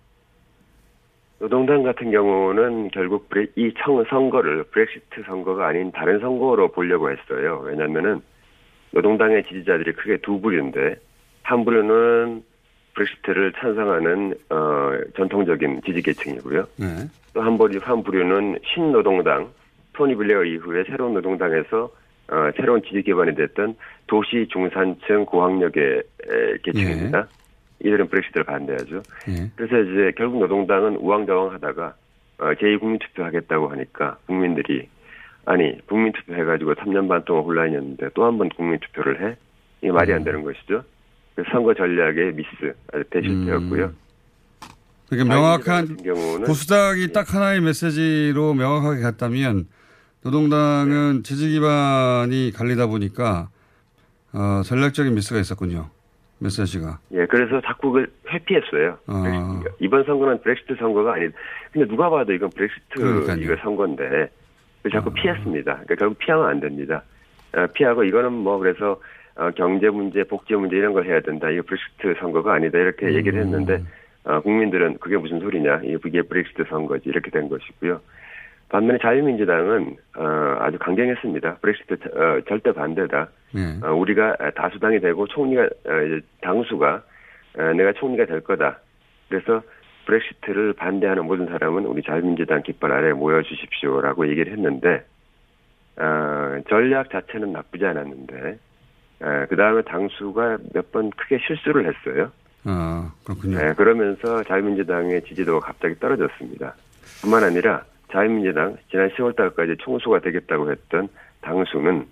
노동당 1.39 1.83
같은 1.83 2.11
경우는 2.11 2.89
결국 2.91 3.29
이 3.55 3.73
청, 3.77 4.03
선거를 4.05 4.63
브렉시트 4.65 5.23
선거가 5.25 5.67
아닌 5.67 5.91
다른 5.91 6.19
선거로 6.19 6.69
보려고 6.69 7.11
했어요. 7.11 7.61
왜냐면은 7.65 8.21
노동당의 8.91 9.43
지지자들이 9.43 9.93
크게 9.93 10.17
두 10.17 10.39
부류인데 10.39 10.95
한 11.43 11.65
부류는 11.65 12.43
브렉시트를 12.93 13.53
찬성하는 13.53 14.33
어, 14.49 14.91
전통적인 15.17 15.81
지지 15.85 16.01
계층이고요. 16.01 16.65
네. 16.77 16.85
또한 17.33 17.57
부류 17.57 17.79
한 17.83 18.01
부류는 18.01 18.59
신노동당 18.73 19.49
토니 19.93 20.15
블레어 20.15 20.45
이후에 20.45 20.85
새로운 20.85 21.13
노동당에서 21.13 21.89
어, 22.31 22.51
새로운 22.55 22.81
지지 22.83 23.03
기반이 23.03 23.35
됐던 23.35 23.75
도시 24.07 24.47
중산층 24.49 25.25
고학력의 25.25 25.97
에, 25.97 26.57
계층입니다. 26.63 27.27
이들은 27.79 28.07
브렉시트를 28.09 28.43
반대하죠. 28.45 29.01
예. 29.29 29.51
그래서 29.55 29.77
이제 29.79 30.11
결국 30.17 30.39
노동당은 30.39 30.95
우왕좌왕하다가 30.97 31.93
어, 32.39 32.45
제2 32.53 32.79
국민투표 32.79 33.23
하겠다고 33.23 33.69
하니까 33.69 34.17
국민들이 34.25 34.87
아니 35.45 35.77
국민투표 35.87 36.33
해가지고 36.35 36.73
3년 36.75 37.07
반 37.07 37.23
동안 37.25 37.43
혼란이었는데 37.43 38.09
또 38.15 38.25
한 38.25 38.37
번 38.37 38.49
국민투표를 38.49 39.21
해? 39.29 39.35
이게 39.81 39.91
말이 39.91 40.11
안 40.13 40.23
되는 40.23 40.43
것이죠. 40.43 40.83
그래서 41.35 41.51
선거 41.51 41.73
전략의 41.73 42.33
미스 42.33 42.73
아주 42.93 43.03
대실패였고요. 43.09 43.91
그러니까 45.09 45.35
명확한 45.35 45.87
같은 45.87 45.97
경우는 45.97 46.47
보수당이 46.47 47.11
딱 47.13 47.33
하나의 47.33 47.61
메시지로 47.61 48.53
명확하게 48.55 49.01
갔다면 49.01 49.67
노동당은 50.23 51.21
지지 51.23 51.49
기반이 51.51 52.51
갈리다 52.55 52.87
보니까 52.87 53.49
어, 54.33 54.61
전략적인 54.65 55.13
미스가 55.13 55.39
있었군요. 55.39 55.89
메시지가. 56.45 56.99
예, 57.13 57.25
그래서 57.25 57.59
자꾸 57.61 57.91
그 57.91 58.05
회피했어요. 58.29 58.97
어. 59.07 59.13
브렉시트가. 59.23 59.75
이번 59.79 60.03
선거는 60.05 60.41
브렉시트 60.41 60.75
선거가 60.75 61.15
아니, 61.15 61.27
근데 61.71 61.87
누가 61.87 62.09
봐도 62.09 62.33
이건 62.33 62.49
브렉시트 62.49 62.95
그러니까요. 62.95 63.41
이거 63.41 63.55
선거인데 63.61 64.29
자꾸 64.91 65.11
피했습니다. 65.11 65.71
그러니까 65.71 65.95
결국 65.95 66.17
피하면 66.19 66.47
안 66.47 66.59
됩니다. 66.59 67.03
어, 67.55 67.67
피하고 67.73 68.03
이거는 68.03 68.31
뭐 68.31 68.57
그래서 68.59 68.99
어, 69.35 69.49
경제 69.55 69.89
문제, 69.89 70.23
복지 70.23 70.53
문제 70.55 70.77
이런 70.77 70.93
걸 70.93 71.05
해야 71.05 71.19
된다. 71.19 71.49
이거 71.49 71.63
브렉시트 71.63 72.19
선거가 72.19 72.53
아니다 72.53 72.77
이렇게 72.77 73.13
얘기를 73.13 73.41
했는데 73.41 73.83
어, 74.23 74.39
국민들은 74.41 74.97
그게 74.99 75.17
무슨 75.17 75.39
소리냐? 75.39 75.81
이게 75.83 76.21
브렉시트 76.21 76.65
선거지 76.69 77.09
이렇게 77.09 77.31
된 77.31 77.49
것이고요. 77.49 77.99
반면에 78.75 78.99
자유민주당은 79.01 79.95
어, 80.17 80.57
아주 80.59 80.77
강경했습니다. 80.79 81.59
브렉시트 81.61 81.93
어, 81.93 82.41
절대 82.45 82.73
반대다. 82.73 83.29
예. 83.55 83.87
어, 83.87 83.93
우리가 83.93 84.35
다수당이 84.53 84.99
되고 84.99 85.25
총리가 85.27 85.61
어, 85.63 86.19
당수가 86.41 87.03
어, 87.57 87.63
내가 87.73 87.93
총리가 87.93 88.25
될 88.25 88.41
거다. 88.41 88.79
그래서 89.29 89.61
브렉시트를 90.05 90.73
반대하는 90.73 91.23
모든 91.23 91.45
사람은 91.45 91.85
우리 91.85 92.03
자유민주당 92.03 92.63
깃발 92.63 92.91
아래 92.91 93.13
모여 93.13 93.41
주십시오라고 93.43 94.27
얘기를 94.27 94.51
했는데 94.51 95.05
어, 95.97 96.59
전략 96.67 97.09
자체는 97.11 97.53
나쁘지 97.53 97.85
않았는데 97.85 98.59
그 99.49 99.55
다음에 99.55 99.81
당수가 99.83 100.57
몇 100.73 100.91
번 100.91 101.09
크게 101.11 101.39
실수를 101.47 101.85
했어요. 101.87 102.29
아 102.65 103.09
그렇군요. 103.23 103.57
네, 103.57 103.73
그러면서 103.73 104.43
자유민주당의 104.43 105.23
지지도가 105.23 105.65
갑자기 105.65 105.97
떨어졌습니다. 105.97 106.75
뿐만 107.21 107.43
아니라 107.45 107.85
자유민주당 108.15 108.77
지난 108.89 109.09
10월달까지 109.09 109.77
총수가 109.79 110.21
되겠다고 110.21 110.71
했던 110.71 111.09
당수는 111.41 112.07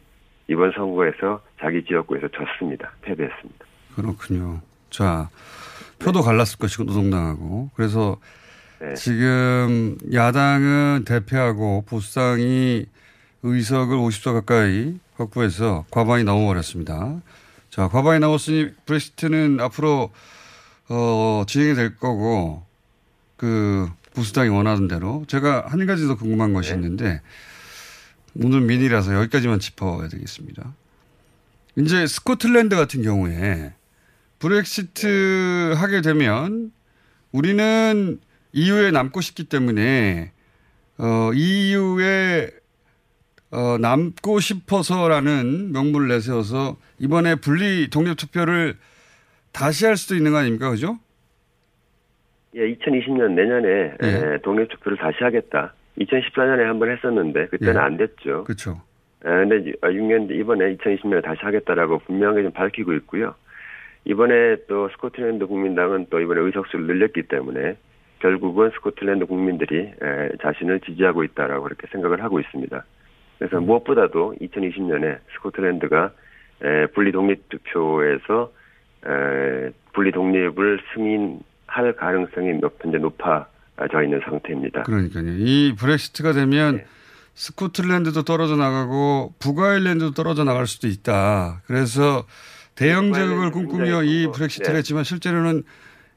이번 0.50 0.72
선거에서 0.74 1.42
자기 1.60 1.84
지역구에서 1.86 2.28
졌습니다. 2.28 2.92
패배했습니다. 3.02 3.66
그렇군요. 3.96 4.60
자 4.90 5.30
표도 6.00 6.22
갈랐을 6.22 6.60
것이고 6.60 6.84
노동당하고 6.84 7.70
그래서 7.76 8.18
네. 8.82 8.94
지금 8.96 9.98
야당은 10.12 11.06
대패하고 11.06 11.86
보수당이 11.88 12.86
의석을 13.44 13.96
50석 13.96 14.34
가까이 14.34 15.00
확보해서 15.16 15.86
과반이 15.90 16.26
넘어버렸습니다. 16.26 17.22
자, 17.70 17.88
과반이 17.88 18.20
넘었으니 18.20 18.72
브렉시트는 18.86 19.60
앞으로 19.62 20.12
어, 20.90 21.44
진행이 21.48 21.76
될 21.76 21.98
거고 21.98 22.64
그 23.38 23.90
보수당이 24.14 24.50
원하는 24.50 24.88
대로 24.88 25.26
제가 25.28 25.66
한 25.68 25.86
가지 25.86 26.08
더 26.08 26.16
궁금한 26.16 26.54
것이 26.54 26.74
있는데 26.74 27.22
오늘 28.36 28.62
미니라서 28.62 29.14
여기까지만 29.16 29.60
짚어야 29.60 30.08
되겠습니다. 30.08 30.74
이제 31.78 32.06
스코틀랜드 32.08 32.76
같은 32.76 33.02
경우에 33.02 33.74
브렉시트 34.40 35.74
하게 35.78 36.02
되면 36.02 36.72
우리는 37.32 38.20
EU에 38.52 38.92
남고 38.92 39.22
싶기 39.22 39.46
때문에 39.46 40.32
어, 40.98 41.32
EU에 41.34 42.52
어, 43.52 43.78
남고 43.80 44.40
싶어서라는 44.40 45.72
명분을 45.72 46.08
내세워서 46.08 46.78
이번에 47.00 47.36
분리 47.36 47.90
독립 47.90 48.18
투표를 48.18 48.78
다시 49.52 49.86
할 49.86 49.98
수도 49.98 50.16
있는 50.16 50.32
거 50.32 50.40
아닙니까? 50.40 50.70
그죠? 50.70 51.00
예, 52.56 52.74
2020년 52.76 53.32
내년에 53.34 53.96
예. 54.04 54.08
에, 54.08 54.38
독립 54.40 54.70
투표를 54.70 54.98
다시 54.98 55.24
하겠다. 55.24 55.74
2014년에 56.00 56.64
한번 56.64 56.92
했었는데 56.92 57.48
그때는 57.48 57.76
예. 57.76 57.80
안 57.80 57.98
됐죠. 57.98 58.44
그렇죠. 58.46 58.82
에, 59.26 59.30
근데 59.30 59.72
6년 59.82 60.28
뒤 60.28 60.38
이번에 60.38 60.76
2020년에 60.76 61.24
다시 61.24 61.42
하겠다라고 61.42 62.00
분명하게 62.00 62.44
좀 62.44 62.52
밝히고 62.52 62.94
있고요. 62.94 63.36
이번에 64.06 64.58
또 64.68 64.90
스코틀랜드 64.90 65.48
국민당은 65.48 66.08
또 66.10 66.20
이번에 66.20 66.42
의석수를 66.42 66.86
늘렸기 66.88 67.24
때문에 67.24 67.78
결국은 68.20 68.70
스코틀랜드 68.72 69.26
국민들이 69.26 69.80
에, 69.80 70.30
자신을 70.42 70.82
지지하고 70.82 71.24
있다라고 71.24 71.64
그렇게 71.64 71.88
생각을 71.88 72.24
하고 72.24 72.40
있습니다. 72.40 72.84
그래서 73.40 73.60
무엇보다도 73.60 74.36
2020년에 74.42 75.20
스코틀랜드가 75.36 76.12
에, 76.64 76.86
분리 76.88 77.12
독립 77.12 77.50
투표에서 77.50 78.52
에, 79.06 79.72
분리 79.94 80.12
독립을 80.12 80.80
승인 80.94 81.42
할 81.74 81.96
가능성이 81.96 82.54
높, 82.60 82.78
현재 82.82 83.00
높아져 83.00 84.04
있는 84.04 84.22
상태입니다. 84.24 84.84
그러니까요. 84.84 85.26
이 85.28 85.74
브렉시트가 85.78 86.34
되면 86.34 86.78
네. 86.78 86.86
스코틀랜드도 87.34 88.22
떨어져 88.24 88.56
나가고 88.56 89.34
북아일랜드도 89.40 90.12
떨어져 90.12 90.44
나갈 90.44 90.68
수도 90.68 90.88
있다. 90.88 91.64
그래서 91.66 92.26
대영 92.76 93.12
제국을 93.12 93.50
꿈꾸며 93.50 94.04
이 94.04 94.28
브렉시트를 94.32 94.74
네. 94.74 94.78
했지만 94.80 95.04
실제로는 95.04 95.64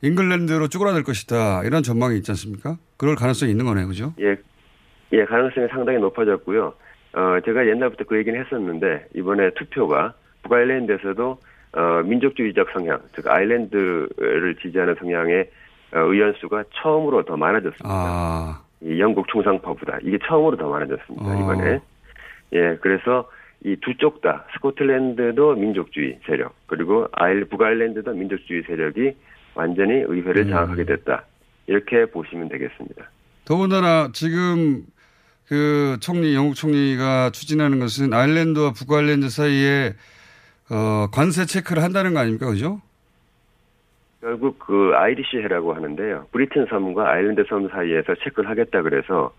잉글랜드로 0.03 0.69
쪼그라들 0.69 1.05
것이다. 1.05 1.65
이런 1.65 1.83
전망이 1.83 2.19
있지 2.19 2.31
않습니까? 2.33 2.77
그럴 2.99 3.17
가능성이 3.17 3.51
있는 3.53 3.65
거네요. 3.65 3.87
그죠? 3.87 4.13
예, 4.21 4.37
예, 5.13 5.25
가능성이 5.25 5.69
상당히 5.69 5.99
높아졌고요. 6.01 6.75
어, 7.15 7.39
제가 7.47 7.67
옛날부터 7.67 8.05
그 8.05 8.19
얘기는 8.19 8.39
했었는데, 8.39 9.07
이번에 9.15 9.53
투표가 9.55 10.13
북아일랜드에서도, 10.43 11.41
어, 11.77 12.03
민족주의적 12.05 12.69
성향, 12.73 12.99
즉, 13.15 13.29
아일랜드를 13.29 14.57
지지하는 14.63 14.95
성향의 14.99 15.51
어, 15.93 15.99
의원 16.01 16.33
수가 16.41 16.65
처음으로 16.75 17.25
더 17.25 17.37
많아졌습니다. 17.37 17.85
아, 17.89 18.63
이 18.81 18.99
영국 18.99 19.29
충상파보다. 19.29 19.99
이게 20.03 20.19
처음으로 20.27 20.57
더 20.57 20.69
많아졌습니다, 20.71 21.27
어. 21.27 21.35
이번에. 21.43 21.81
예, 22.55 22.77
그래서 22.81 23.29
이 23.65 23.77
두 23.81 23.95
쪽 23.99 24.21
다, 24.21 24.45
스코틀랜드도 24.55 25.55
민족주의 25.55 26.19
세력, 26.27 26.55
그리고 26.67 27.09
아일, 27.13 27.45
북아일랜드도 27.47 28.13
민족주의 28.13 28.63
세력이 28.63 29.13
완전히 29.55 29.95
의회를 30.07 30.47
음. 30.47 30.51
장악하게 30.51 30.85
됐다. 30.85 31.25
이렇게 31.67 32.07
보시면 32.07 32.49
되겠습니다. 32.49 33.11
더군다나 33.45 34.11
지금 34.13 34.83
그 35.49 35.97
총리, 36.01 36.35
영국 36.35 36.55
총리가 36.55 37.31
추진하는 37.31 37.79
것은 37.81 38.13
아일랜드와 38.13 38.73
북아일랜드 38.73 39.29
사이에 39.31 39.95
어, 40.71 41.09
관세 41.13 41.45
체크를 41.47 41.83
한다는 41.83 42.15
거 42.15 42.21
아닙니까? 42.21 42.47
그죠? 42.47 42.81
결국 44.21 44.59
그 44.59 44.93
아이리시해라고 44.95 45.75
하는데요. 45.75 46.27
브리튼 46.33 46.67
섬과 46.69 47.11
아일랜드 47.11 47.45
섬 47.49 47.69
사이에서 47.69 48.15
체크를 48.25 48.51
하겠다 48.51 48.83
그래서 48.83 49.33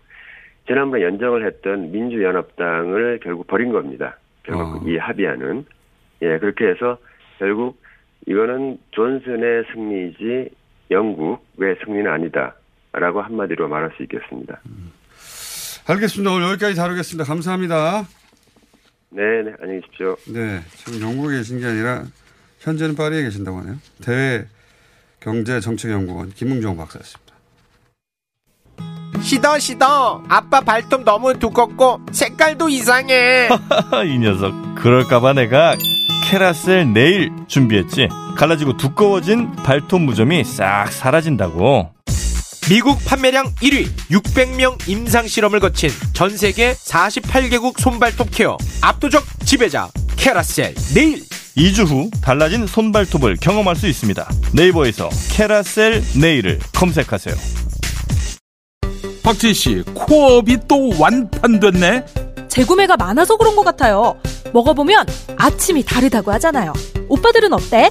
지난번에 0.66 1.04
연정을 1.04 1.46
했던 1.46 1.92
민주연합당을 1.92 3.20
결국 3.22 3.46
버린 3.46 3.72
겁니다. 3.72 4.16
결국 4.44 4.82
어. 4.82 4.88
이 4.88 4.96
합의안은 4.96 5.66
예 6.22 6.38
그렇게 6.38 6.68
해서 6.68 6.98
결국 7.38 7.80
이거는 8.26 8.78
존슨의 8.92 9.64
승리지 9.72 10.50
영국의 10.90 11.76
승리는 11.84 12.10
아니다라고 12.10 13.20
한마디로 13.22 13.68
말할 13.68 13.92
수 13.96 14.02
있겠습니다. 14.04 14.60
알겠습니다. 15.86 16.32
오늘 16.32 16.48
여기까지 16.50 16.76
다루겠습니다. 16.76 17.24
감사합니다. 17.24 18.17
네, 19.10 19.22
네 19.42 19.52
안녕히 19.60 19.80
계십시오. 19.80 20.16
네, 20.26 20.60
지금 20.76 21.00
영국에 21.00 21.36
계신 21.36 21.58
게 21.60 21.66
아니라 21.66 22.04
현재는 22.60 22.94
파리에 22.94 23.22
계신다고 23.22 23.58
하네요. 23.58 23.76
대외 24.02 24.46
경제 25.20 25.60
정책 25.60 25.90
연구원 25.90 26.30
김웅정 26.30 26.76
박사였습니다. 26.76 27.28
시더 29.22 29.58
시더 29.58 30.22
아빠 30.28 30.60
발톱 30.60 31.04
너무 31.04 31.38
두껍고 31.38 32.00
색깔도 32.12 32.68
이상해 32.68 33.48
이 34.06 34.18
녀석 34.18 34.52
그럴까봐 34.76 35.32
내가 35.32 35.76
캐라셀 36.24 36.92
네일 36.92 37.32
준비했지 37.48 38.08
갈라지고 38.36 38.76
두꺼워진 38.76 39.50
발톱 39.52 40.02
무좀이 40.02 40.44
싹 40.44 40.92
사라진다고 40.92 41.90
미국 42.68 43.02
판매량 43.06 43.54
1위 43.56 43.88
600명 44.10 44.88
임상 44.88 45.26
실험을 45.26 45.58
거친 45.58 45.90
전 46.12 46.36
세계 46.36 46.74
48개국 46.74 47.80
손발톱 47.80 48.28
케어 48.30 48.58
압도적 48.82 49.24
지배자 49.46 49.88
캐라셀 50.16 50.74
네일 50.94 51.24
2주 51.56 51.86
후 51.86 52.10
달라진 52.20 52.66
손발톱을 52.66 53.36
경험할 53.40 53.74
수 53.74 53.86
있습니다 53.86 54.28
네이버에서 54.52 55.08
캐라셀 55.32 56.02
네일을 56.20 56.58
검색하세요 56.74 57.34
박진 59.22 59.52
씨, 59.52 59.82
코업이 59.92 60.56
또 60.66 60.90
완판됐네. 60.98 62.02
재구매가 62.48 62.96
많아서 62.96 63.36
그런 63.36 63.56
것 63.56 63.62
같아요. 63.62 64.18
먹어보면 64.54 65.04
아침이 65.36 65.84
다르다고 65.84 66.32
하잖아요. 66.32 66.72
오빠들은 67.10 67.52
어때? 67.52 67.90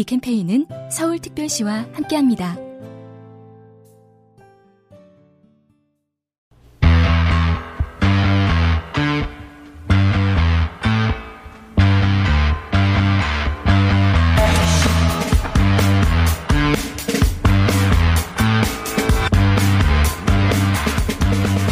이 0.00 0.04
캠페인은 0.04 0.66
서울특별시와 0.90 1.88
함께합니다. 1.92 2.56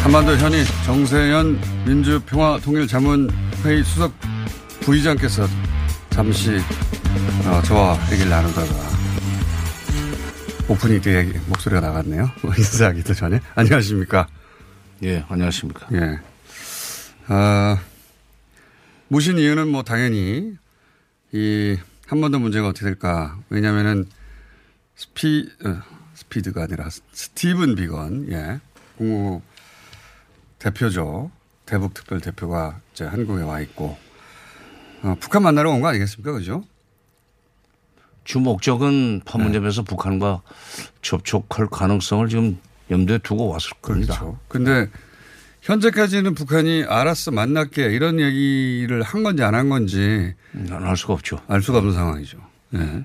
한반도 0.03 0.37
현이 0.37 0.63
정세현 0.85 1.59
민주평화통일자문회의 1.87 3.83
수석 3.83 4.13
부의장께서 4.81 5.47
잠시 6.11 6.59
어, 7.49 7.61
저와 7.63 7.97
얘기를 8.11 8.29
나누다가 8.29 8.67
오프닝 10.67 11.01
때 11.01 11.17
얘기, 11.17 11.37
목소리가 11.47 11.81
나갔네요. 11.81 12.29
인사하기도 12.57 13.13
전에. 13.15 13.39
안녕하십니까. 13.55 14.27
예, 15.03 15.25
안녕하십니까. 15.27 15.87
예. 15.93 16.19
아, 17.27 17.81
무신 19.07 19.39
이유는 19.39 19.67
뭐 19.69 19.81
당연히 19.83 20.53
이 21.31 21.77
한반도 22.07 22.37
문제가 22.39 22.67
어떻게 22.67 22.85
될까. 22.85 23.39
왜냐면은 23.49 24.05
스피, 24.95 25.49
어, 25.65 25.81
스피드가 26.13 26.63
아니라 26.63 26.87
스티븐 27.13 27.73
비건, 27.75 28.31
예. 28.31 28.59
국무 28.97 29.41
대표죠. 30.59 31.31
대북 31.65 31.95
특별 31.95 32.21
대표가 32.21 32.79
이제 32.93 33.05
한국에 33.05 33.41
와 33.41 33.59
있고, 33.61 33.97
어, 35.01 35.15
북한 35.19 35.41
만나러 35.41 35.71
온 35.71 35.81
거 35.81 35.87
아니겠습니까? 35.87 36.31
그죠? 36.33 36.63
주 38.29 38.39
목적은 38.39 39.21
판문점에서 39.25 39.81
북한과 39.81 40.43
접촉할 41.01 41.65
가능성을 41.65 42.29
지금 42.29 42.59
염두에 42.91 43.17
두고 43.17 43.47
왔을 43.47 43.71
겁니다. 43.81 44.19
그렇죠. 44.19 44.37
근데 44.47 44.87
현재까지는 45.63 46.35
북한이 46.35 46.83
알았어 46.83 47.31
만날게 47.31 47.85
이런 47.85 48.19
얘기를 48.19 49.01
한 49.01 49.23
건지 49.23 49.41
안 49.41 49.55
한 49.55 49.69
건지 49.69 50.35
알 50.69 50.95
수가 50.95 51.13
없죠. 51.13 51.41
알 51.47 51.63
수가 51.63 51.79
없는 51.79 51.91
상황이죠. 51.95 52.37
네. 52.69 53.03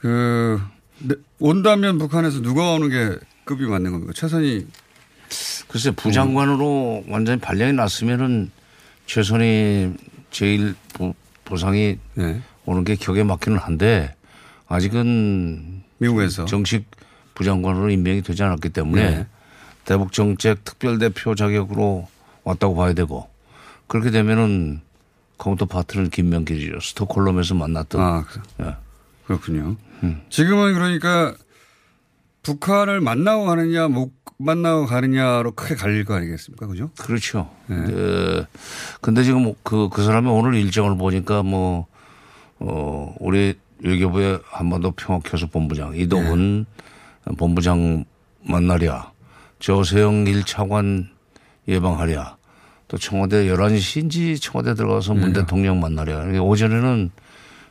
그 0.00 0.62
네, 1.00 1.14
온다면 1.38 1.98
북한에서 1.98 2.40
누가 2.40 2.72
오는 2.72 2.88
게 2.88 3.18
급이 3.44 3.66
맞는 3.66 3.92
겁니까? 3.92 4.14
최선이 4.16 4.66
글쎄 5.68 5.90
부장관으로 5.90 7.04
완전히 7.08 7.38
발령이 7.38 7.74
났으면은 7.74 8.50
최선이 9.04 9.92
제일 10.30 10.74
보, 10.94 11.14
보상이 11.44 11.98
네. 12.14 12.40
오는 12.66 12.84
게 12.84 12.96
격에 12.96 13.22
맞기는 13.22 13.58
한데 13.58 14.14
아직은 14.68 15.82
미국에서 15.98 16.44
정식 16.44 16.84
부장관으로 17.34 17.90
임명이 17.90 18.22
되지 18.22 18.42
않았기 18.42 18.70
때문에 18.70 19.10
네. 19.10 19.26
대북 19.84 20.12
정책 20.12 20.64
특별대표 20.64 21.34
자격으로 21.34 22.08
왔다고 22.44 22.74
봐야 22.74 22.92
되고 22.92 23.28
그렇게 23.86 24.10
되면은 24.10 24.80
counterpart는 25.38 26.10
김명길이죠. 26.10 26.80
스톡홀름에서 26.80 27.54
만났던. 27.54 28.00
아, 28.00 28.24
예. 28.60 28.74
그렇군요. 29.26 29.76
지금은 30.30 30.74
그러니까 30.74 31.34
북한을 32.42 33.00
만나고 33.00 33.44
가느냐 33.44 33.88
못 33.88 34.12
만나고 34.38 34.86
가느냐로 34.86 35.52
크게 35.52 35.74
갈릴 35.74 36.04
거 36.04 36.14
아니겠습니까? 36.14 36.66
그죠? 36.66 36.90
그렇죠. 36.98 37.50
네. 37.66 37.76
네. 37.76 38.46
근데 39.00 39.22
지금 39.22 39.54
그, 39.62 39.88
그 39.88 40.04
사람이 40.04 40.28
오늘 40.28 40.54
일정을 40.54 40.96
보니까 40.98 41.42
뭐, 41.42 41.86
어, 42.58 43.14
우리 43.18 43.54
외교부의 43.80 44.40
한반도 44.44 44.92
평화교섭 44.92 45.52
본부장 45.52 45.94
이도훈 45.96 46.66
네. 47.26 47.36
본부장 47.36 48.04
만나랴. 48.42 49.12
저세영 49.58 50.24
1차관 50.24 51.06
예방하랴. 51.68 52.36
또 52.88 52.98
청와대 52.98 53.46
11시인지 53.46 54.40
청와대 54.40 54.74
들어가서 54.74 55.14
문 55.14 55.32
네. 55.32 55.40
대통령 55.40 55.80
만나랴. 55.80 56.40
오전에는 56.40 57.10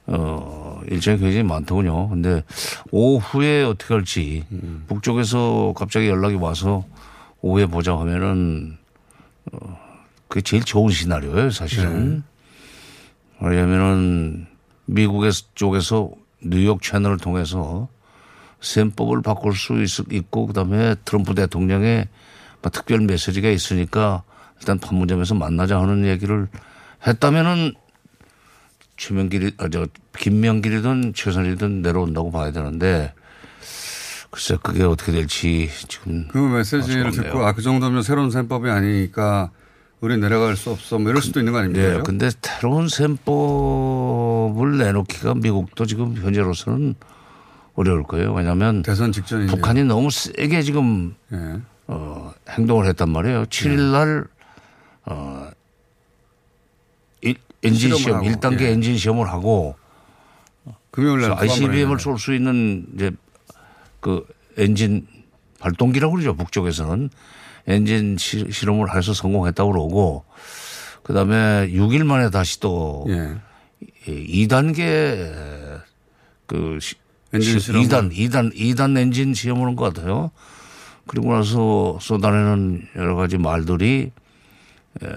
어, 0.08 0.82
일정이 0.88 1.18
굉장히 1.18 1.44
많더군요. 1.44 2.10
근데 2.10 2.44
오후에 2.92 3.64
어떻게 3.64 3.94
할지 3.94 4.44
북쪽에서 4.88 5.74
갑자기 5.76 6.08
연락이 6.10 6.36
와서 6.36 6.86
오후에 7.42 7.66
보자 7.66 7.98
하면은 7.98 8.78
어, 9.52 9.80
그게 10.28 10.42
제일 10.42 10.64
좋은 10.64 10.92
시나리오예요, 10.92 11.50
사실은. 11.50 12.24
왜냐면은 13.40 14.48
미국의 14.86 15.32
쪽에서 15.56 16.12
뉴욕 16.42 16.82
채널을 16.82 17.18
통해서 17.18 17.88
셈법을 18.62 19.22
바꿀 19.22 19.54
수 19.56 19.82
있, 19.82 20.12
있고 20.12 20.48
그다음에 20.48 20.96
트럼프 21.06 21.36
대통령의 21.36 22.08
뭐 22.62 22.72
특별 22.72 23.00
메시지가 23.02 23.50
있으니까 23.50 24.24
일단 24.60 24.80
판문점에서 24.80 25.36
만나자 25.36 25.80
하는 25.80 26.06
얘기를 26.06 26.48
했다면은 27.06 27.74
최명길이, 28.98 29.52
아, 29.58 29.68
저, 29.70 29.88
김명길이든 30.18 31.14
최선이든 31.14 31.82
내려온다고 31.82 32.32
봐야 32.32 32.52
되는데 32.52 33.14
글쎄 34.32 34.58
그게 34.62 34.84
어떻게 34.84 35.12
될지 35.12 35.70
지금. 35.88 36.28
그 36.30 36.38
메시지를. 36.38 37.12
듣고 37.12 37.46
아, 37.46 37.54
그 37.54 37.62
정도면 37.62 38.04
새로운 38.04 38.32
셈법이 38.32 38.70
아니니까 38.70 39.52
우리 40.02 40.18
내려갈 40.18 40.56
수 40.56 40.72
없어 40.72 41.00
뭐 41.00 41.10
이럴 41.10 41.22
수도 41.22 41.40
있는 41.40 41.54
거 41.54 41.60
아닙니까? 41.60 41.82
네, 41.84 41.92
그죠? 41.94 42.04
근데 42.04 42.30
새로운 42.42 42.88
셈법을 42.90 44.78
내놓기가 44.78 45.36
미국도 45.36 45.86
지금 45.86 46.16
현재로서는 46.16 46.96
어려울 47.76 48.04
거예요. 48.04 48.34
왜냐하면 48.34 48.84
대선 48.84 49.12
직전인데 49.12 49.54
북한이 49.54 49.84
너무 49.84 50.10
세게 50.12 50.62
지금 50.62 51.16
예. 51.34 51.60
어, 51.88 52.34
행동을 52.50 52.86
했단 52.88 53.10
말이에요. 53.10 53.46
7일 53.46 53.92
날 53.92 54.26
어, 55.06 55.50
일- 57.22 57.36
엔진 57.64 57.96
시험, 57.96 58.18
하고, 58.20 58.28
1단계 58.28 58.62
예. 58.62 58.72
엔진 58.72 58.98
시험을 58.98 59.28
하고 59.28 59.76
금요일 60.92 61.22
날 61.22 61.34
ICBM을 61.34 62.00
쏠 62.00 62.18
수 62.20 62.34
있는 62.34 62.86
이제 62.96 63.12
그 64.00 64.26
엔진 64.58 65.08
발동기라고 65.60 66.14
그러죠. 66.14 66.36
북쪽에서는 66.36 67.10
엔진 67.68 68.18
시, 68.18 68.46
실험을 68.52 68.96
해서 68.96 69.14
성공했다고 69.14 69.72
그러고 69.72 70.24
그 71.04 71.14
다음에 71.14 71.68
6일 71.70 72.04
만에 72.04 72.30
다시 72.30 72.60
또 72.60 73.06
예. 73.10 73.36
2단계 74.08 75.82
그 76.48 76.78
시, 76.82 76.96
엔진 77.34 77.60
시- 77.60 77.66
실험을. 77.68 77.88
2단 77.88 78.12
2단 78.14 78.56
2단 78.56 78.98
엔진 78.98 79.34
시험을 79.34 79.68
한 79.68 79.76
것 79.76 79.94
같아요. 79.94 80.32
그리고 81.08 81.34
나서 81.34 81.98
쏟아내는 82.02 82.88
여러 82.96 83.16
가지 83.16 83.38
말들이 83.38 84.12
에, 85.04 85.08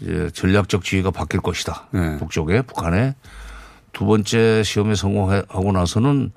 이제 0.00 0.30
전략적 0.32 0.82
지위가 0.84 1.10
바뀔 1.12 1.40
것이다. 1.40 1.88
네. 1.92 2.16
북쪽에 2.18 2.62
북한에 2.62 3.14
두 3.92 4.04
번째 4.06 4.62
시험에 4.64 4.94
성공하고 4.96 5.70
나서는 5.72 6.32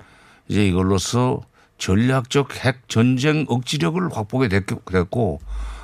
이제 0.48 0.66
이걸로써 0.66 1.40
전략적 1.78 2.64
핵 2.64 2.88
전쟁 2.88 3.44
억지력을 3.48 4.00
확보하게 4.12 4.48
됐- 4.48 4.84
됐고 4.84 5.40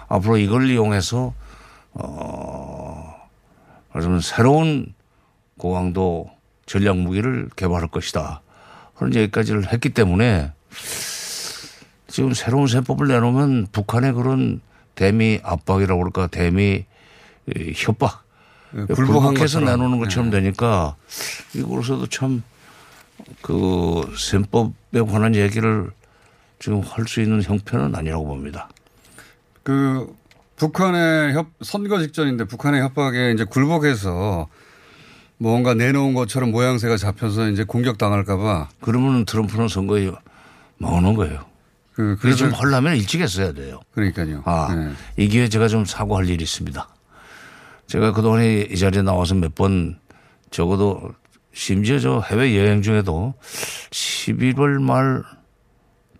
앞으로 0.09 0.37
이걸 0.38 0.68
이용해서 0.70 1.35
어 1.94 3.14
말하자면 3.92 4.20
새로운 4.20 4.94
고강도 5.59 6.31
전략 6.66 6.96
무기를 6.96 7.50
개발할 7.57 7.88
것이다. 7.88 8.40
그런 8.94 9.14
얘기까지를 9.14 9.72
했기 9.72 9.90
때문에 9.90 10.52
지금 12.09 12.33
새로운 12.35 12.66
셈법을 12.66 13.09
내놓으면 13.09 13.68
북한의 13.72 14.12
그런 14.12 14.61
대미 14.94 15.40
압박이라고 15.42 15.98
그럴까 16.00 16.26
대미 16.28 16.85
이 17.55 17.72
협박 17.74 18.22
불복해서 18.70 19.61
것처럼. 19.61 19.64
내놓는 19.66 19.98
것처럼 19.98 20.31
되니까 20.31 20.96
이거로서도 21.55 22.07
참 22.07 22.42
그 23.42 24.02
셈법에 24.16 25.00
관한 25.11 25.35
얘기를 25.35 25.90
지금 26.58 26.80
할 26.80 27.06
수 27.06 27.20
있는 27.20 27.42
형편은 27.42 27.94
아니라고 27.94 28.24
봅니다. 28.26 28.68
그 29.62 30.14
북한의 30.56 31.35
협 31.35 31.48
선거 31.62 32.00
직전인데 32.00 32.44
북한의 32.44 32.82
협박에 32.82 33.32
이제 33.32 33.44
굴복해서 33.44 34.48
뭔가 35.38 35.74
내놓은 35.74 36.14
것처럼 36.14 36.52
모양새가 36.52 36.96
잡혀서 36.96 37.48
이제 37.50 37.64
공격 37.64 37.98
당할까봐 37.98 38.68
그러면 38.80 39.24
트럼프는 39.24 39.66
선거에 39.68 40.12
망하는 40.78 41.14
거예요. 41.14 41.44
그, 41.94 42.16
그래서 42.20 42.38
좀 42.38 42.52
하려면 42.52 42.96
일찍 42.96 43.20
했어야 43.20 43.52
돼요. 43.52 43.80
그러니까요. 43.92 44.42
아, 44.44 44.72
네. 44.74 44.92
이 45.16 45.28
기회에 45.28 45.48
제가 45.48 45.68
좀 45.68 45.85
사과할 45.85 46.28
일이 46.28 46.42
있습니다. 46.44 46.88
제가 47.88 48.12
그동안에 48.12 48.68
이 48.70 48.76
자리에 48.76 49.02
나와서 49.02 49.35
몇 49.35 49.54
번 49.54 49.98
적어도 50.50 51.12
심지어 51.52 51.98
저 51.98 52.20
해외 52.20 52.56
여행 52.58 52.82
중에도 52.82 53.34
11월 53.90 54.80
말 54.82 55.22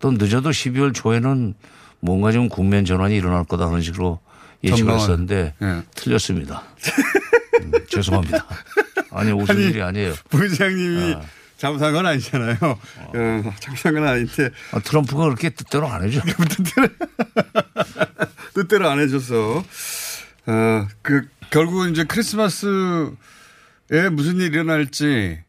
또 0.03 0.11
늦어도 0.11 0.49
12월 0.49 0.93
초에는 0.93 1.53
뭔가 2.01 2.33
좀 2.33 2.49
국면 2.49 2.83
전환이 2.83 3.15
일어날 3.15 3.45
거다 3.45 3.67
하는 3.67 3.81
식으로 3.81 4.19
예측을. 4.61 4.93
했었는데 4.95 5.53
예. 5.61 5.83
틀렸습니다. 5.95 6.61
음, 7.63 7.71
죄송합니다. 7.87 8.45
아니 9.11 9.31
웃을 9.31 9.55
아니, 9.55 9.63
일이 9.63 9.81
아니에요. 9.81 10.13
부장님이 10.29 11.13
아. 11.13 11.21
잘못한 11.55 11.93
건 11.93 12.05
아니잖아요. 12.05 12.57
어, 12.61 13.53
잘못한 13.61 13.93
건 13.93 14.05
아닌데. 14.05 14.49
아, 14.73 14.79
트럼프가 14.81 15.23
그렇게 15.23 15.51
뜻대로 15.51 15.87
안 15.87 16.03
해줘. 16.03 16.19
뜻대로 18.53 18.89
안 18.89 18.99
해줘서. 18.99 19.63
어, 20.47 20.87
그, 21.01 21.29
결국 21.49 21.89
이제 21.89 22.03
크리스마스 22.03 23.09
에 23.93 24.09
무슨 24.09 24.37
일이 24.37 24.47
일어날지 24.47 25.39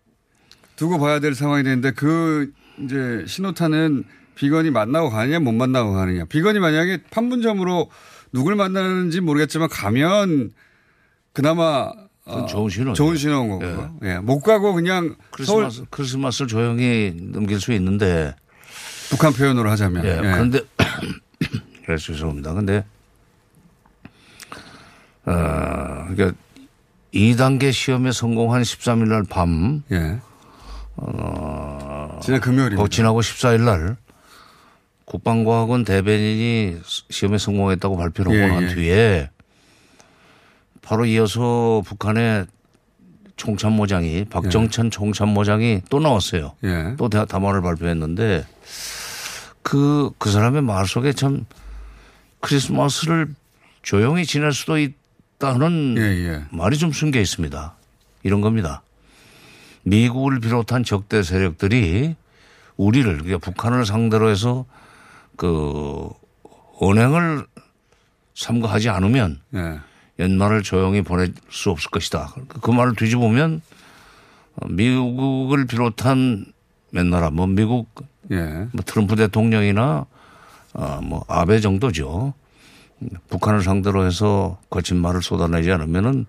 두고 0.76 0.98
봐야 0.98 1.18
될 1.18 1.34
상황이 1.34 1.62
되는데 1.62 1.92
그 1.92 2.52
이제 2.78 3.24
신호탄은 3.26 4.04
비건이 4.34 4.70
만나고 4.70 5.08
가느냐 5.08 5.38
못 5.40 5.52
만나고 5.52 5.94
가느냐. 5.94 6.26
비건이 6.26 6.58
만약에 6.58 7.04
판문점으로 7.10 7.90
누굴 8.32 8.54
만나는지 8.54 9.22
모르겠지만 9.22 9.70
가면 9.70 10.50
그나마 11.32 11.90
어, 12.26 12.46
좋은 12.46 12.68
신호. 12.68 12.92
좋은 12.92 13.16
신호인 13.16 13.48
거고요. 13.48 13.98
예. 14.02 14.18
못 14.18 14.40
가고 14.40 14.74
그냥 14.74 15.16
서울 15.42 15.64
크리스마스, 15.64 15.84
크리스마스를 15.90 16.48
조용히 16.48 17.14
넘길 17.16 17.60
수 17.60 17.72
있는데 17.72 18.34
북한 19.08 19.32
표현으로 19.32 19.70
하자면. 19.70 20.04
예. 20.04 20.10
예. 20.10 20.16
그런데 20.16 20.60
그래 21.86 21.96
죄송합니다. 21.98 22.52
근데 22.52 22.84
어, 25.24 26.06
그러니까 26.10 26.32
2단계 27.14 27.72
시험에 27.72 28.12
성공한 28.12 28.62
13일 28.62 29.08
날 29.08 29.22
밤. 29.28 29.82
예. 29.92 30.18
어, 30.96 32.18
지난 32.22 32.40
금요일입니다. 32.40 32.82
그 32.82 32.88
지나고 32.88 33.20
14일 33.20 33.60
날 33.62 33.96
국방과학원 35.04 35.84
대변인이 35.84 36.78
시험에 37.10 37.38
성공했다고 37.38 37.96
발표를 37.96 38.32
하고 38.32 38.54
예, 38.54 38.60
난 38.60 38.70
예. 38.70 38.74
뒤에 38.74 39.30
바로 40.82 41.04
이어서 41.04 41.82
북한의 41.86 42.46
총참모장이 43.36 44.26
박정찬 44.26 44.90
총참모장이 44.90 45.82
또 45.90 45.98
나왔어요. 46.00 46.54
예. 46.64 46.94
또 46.96 47.08
대- 47.08 47.24
담화를 47.26 47.62
발표했는데 47.62 48.46
그, 49.62 50.10
그 50.18 50.30
사람의 50.30 50.62
말 50.62 50.86
속에 50.86 51.12
참 51.12 51.44
크리스마스를 52.40 53.34
조용히 53.82 54.24
지낼 54.26 54.52
수도 54.52 54.78
있 54.78 54.94
다는 55.38 55.96
예, 55.98 56.44
말이 56.50 56.76
좀 56.78 56.92
숨겨 56.92 57.20
있습니다. 57.20 57.74
이런 58.22 58.40
겁니다. 58.40 58.82
미국을 59.82 60.40
비롯한 60.40 60.84
적대 60.84 61.22
세력들이 61.22 62.16
우리를 62.76 63.18
그러니까 63.18 63.38
북한을 63.38 63.86
상대로 63.86 64.30
해서 64.30 64.64
그 65.36 66.08
언행을 66.80 67.46
삼가하지 68.34 68.88
않으면 68.88 69.40
예. 69.54 69.78
연말을 70.18 70.62
조용히 70.62 71.02
보낼 71.02 71.32
수 71.50 71.70
없을 71.70 71.90
것이다. 71.90 72.34
그 72.62 72.70
말을 72.70 72.94
뒤집으면 72.96 73.60
미국을 74.68 75.66
비롯한 75.66 76.46
몇 76.90 77.06
나라, 77.06 77.30
뭐 77.30 77.46
미국, 77.46 77.88
예. 78.30 78.68
뭐 78.72 78.82
트럼프 78.84 79.16
대통령이나 79.16 80.06
어, 80.74 81.00
뭐 81.02 81.24
아베 81.28 81.60
정도죠. 81.60 82.34
북한을 83.30 83.62
상대로 83.62 84.04
해서 84.06 84.58
거친 84.70 84.96
말을 84.98 85.22
쏟아내지 85.22 85.70
않으면은 85.72 86.26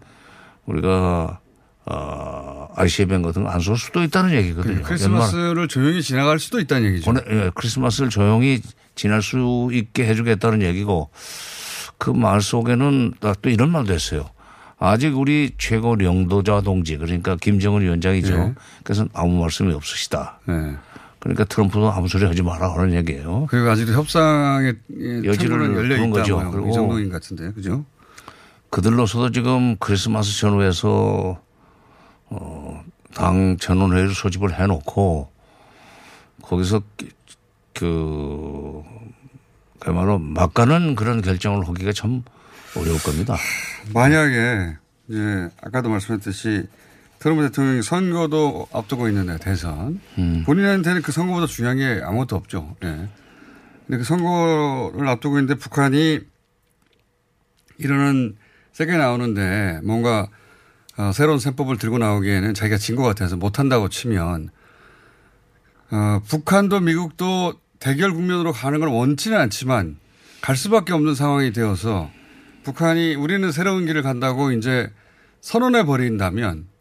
우리가 0.65 1.39
어, 1.87 2.67
ICBM 2.75 3.21
같은 3.21 3.43
거 3.43 3.49
안 3.49 3.59
쏠 3.59 3.77
수도 3.77 4.01
있다는 4.03 4.31
얘기거든요. 4.31 4.73
연말- 4.73 4.87
크리스마스를 4.89 5.67
조용히 5.67 6.01
지나갈 6.01 6.39
수도 6.39 6.59
있다는 6.59 6.87
얘기죠. 6.89 7.05
보내, 7.05 7.21
예, 7.29 7.51
크리스마스를 7.53 8.09
조용히 8.09 8.61
지날 8.95 9.21
수 9.21 9.69
있게 9.71 10.05
해주겠다는 10.07 10.61
얘기고 10.63 11.09
그 11.97 12.11
말 12.11 12.41
속에는 12.41 13.13
또- 13.19 13.33
또 13.41 13.49
이런 13.49 13.71
말도 13.71 13.93
했어요. 13.93 14.29
아직 14.77 15.15
우리 15.17 15.51
최고領導자 15.57 16.61
동지 16.61 16.97
그러니까 16.97 17.35
김정은 17.37 17.81
위원장이죠. 17.83 18.37
네. 18.37 18.53
그래서 18.83 19.07
아무 19.13 19.39
말씀이 19.41 19.71
없으시다. 19.73 20.39
네. 20.47 20.75
그러니까 21.25 21.43
트럼프도 21.45 21.91
아무 21.91 22.07
소리 22.07 22.23
하지 22.25 22.43
마라 22.43 22.71
그런 22.73 22.93
얘기예요. 22.93 23.47
그리고 23.49 23.71
아직도 23.71 23.93
협상의 23.93 24.75
여지를 25.23 25.75
열려 25.75 25.97
있다. 25.97 26.09
거죠. 26.11 26.39
뭐 26.39 26.51
그리고 26.51 26.69
이 26.69 26.73
정도인 26.73 27.09
것 27.09 27.13
같은데, 27.13 27.51
그죠? 27.51 27.83
그들로서도 28.69 29.31
지금 29.31 29.75
크리스마스 29.77 30.37
전후에서 30.37 31.41
어, 32.29 32.83
당 33.15 33.57
전원회의를 33.57 34.13
소집을 34.13 34.59
해놓고 34.59 35.31
거기서 36.43 36.83
그 37.73 38.83
그야말로 39.79 40.19
막가는 40.19 40.93
그런 40.93 41.23
결정을 41.23 41.67
하기가 41.67 41.91
참 41.93 42.21
어려울 42.77 43.01
겁니다. 43.01 43.35
만약에 43.95 44.75
이제 45.07 45.49
아까도 45.63 45.89
말씀했듯이 45.89 46.67
트럼프 47.25 47.41
대통령이 47.41 47.81
선거도 47.81 48.67
앞두고 48.71 49.07
있는데 49.07 49.39
대선 49.39 49.99
음. 50.19 50.43
본인한테는 50.45 51.01
그 51.01 51.11
선거보다 51.11 51.47
중요한 51.47 51.77
게 51.77 51.99
아무것도 52.03 52.35
없죠. 52.35 52.75
예. 52.83 53.09
근데 53.87 53.97
그 53.97 54.03
선거를 54.03 55.07
앞두고 55.07 55.39
있는데 55.39 55.55
북한이 55.55 56.19
이러는 57.79 58.35
세게 58.73 58.95
나오는데 58.97 59.79
뭔가 59.83 60.27
어, 60.97 61.11
새로운 61.13 61.39
셈법을 61.39 61.79
들고 61.79 61.97
나오기에는 61.97 62.53
자기가 62.53 62.77
진 62.77 62.95
것 62.95 63.01
같아서 63.01 63.37
못한다고 63.37 63.89
치면 63.89 64.51
어, 65.89 66.21
북한도 66.27 66.79
미국도 66.81 67.55
대결 67.79 68.13
국면으로 68.13 68.51
가는 68.51 68.79
걸 68.79 68.89
원치는 68.89 69.35
않지만 69.39 69.97
갈 70.41 70.55
수밖에 70.55 70.93
없는 70.93 71.15
상황이 71.15 71.51
되어서 71.53 72.11
북한이 72.61 73.15
우리는 73.15 73.51
새로운 73.51 73.87
길을 73.87 74.03
간다고 74.03 74.51
이제 74.51 74.93
선언해 75.41 75.85
버린다면 75.85 76.74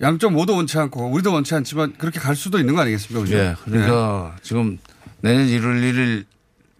양쪽 0.00 0.32
모두 0.32 0.54
원치 0.54 0.78
않고 0.78 1.06
우리도 1.10 1.32
원치 1.32 1.54
않지만 1.54 1.94
그렇게 1.98 2.20
갈 2.20 2.36
수도 2.36 2.58
있는 2.58 2.74
거 2.74 2.82
아니겠습니까? 2.82 3.24
그죠? 3.24 3.36
예. 3.38 3.54
그러니까 3.64 4.36
지금 4.42 4.78
내년 5.20 5.46
1월 5.46 5.80
1일 5.82 6.24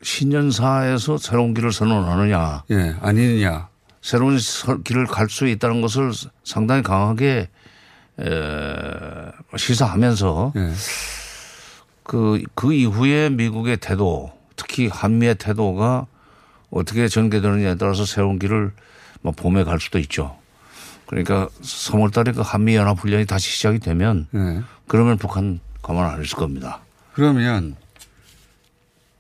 신년사에서 0.03 1.17
새로운 1.19 1.55
길을 1.55 1.73
선언하느냐. 1.73 2.65
예. 2.71 2.95
아니느냐. 3.01 3.69
새로운 4.03 4.39
서- 4.39 4.77
길을 4.83 5.07
갈 5.07 5.29
수 5.29 5.47
있다는 5.49 5.81
것을 5.81 6.13
상당히 6.45 6.83
강하게 6.83 7.49
에, 8.21 8.27
시사하면서 9.57 10.53
예. 10.57 10.73
그, 12.03 12.43
그 12.55 12.73
이후에 12.73 13.31
미국의 13.31 13.79
태도, 13.79 14.33
특히 14.55 14.87
한미의 14.89 15.37
태도가 15.37 16.07
어떻게 16.71 17.09
전개되느냐에 17.09 17.77
따라서 17.77 18.05
새로운 18.05 18.39
길을 18.39 18.73
뭐 19.23 19.33
봄에 19.33 19.65
갈 19.65 19.81
수도 19.81 19.99
있죠. 19.99 20.37
그러니까 21.07 21.49
3월 21.63 22.13
달에 22.13 22.33
그 22.33 22.41
한미 22.41 22.75
연합 22.77 22.99
훈련이 22.99 23.27
다시 23.27 23.51
시작이 23.51 23.79
되면 23.79 24.27
예. 24.35 24.63
그러면 24.89 25.19
북한 25.19 25.61
가만 25.83 26.11
안 26.11 26.23
있을 26.23 26.37
겁니다. 26.37 26.81
그러면 27.15 27.77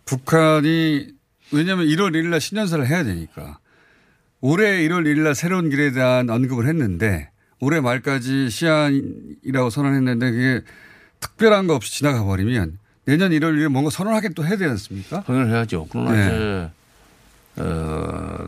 북한이 0.05 1.09
왜냐하면 1.53 1.87
1월 1.87 2.13
1일 2.13 2.27
날 2.27 2.41
신년사를 2.41 2.87
해야 2.87 3.05
되니까 3.05 3.59
올해 4.41 4.87
1월 4.87 5.05
1일 5.05 5.21
날 5.21 5.35
새로운 5.35 5.71
길에 5.71 5.93
대한 5.93 6.29
언급을 6.29 6.67
했는데 6.67 7.31
올해 7.61 7.81
말까지 7.81 8.51
시한이라고 8.51 9.71
선언했는데 9.71 10.31
그게 10.31 10.61
특별한 11.21 11.67
거 11.67 11.75
없이 11.75 11.93
지나가 11.93 12.25
버리면 12.25 12.79
내년 13.07 13.31
1월 13.31 13.55
1일에 13.55 13.69
뭔가 13.69 13.91
선언하게 13.91 14.31
또 14.31 14.45
해야 14.45 14.57
되지 14.57 14.65
않습니까? 14.65 15.23
선언을 15.27 15.51
해야죠. 15.51 15.87
그러나 15.91 16.13
네. 16.13 16.27
이제 16.27 16.71
어, 17.63 18.47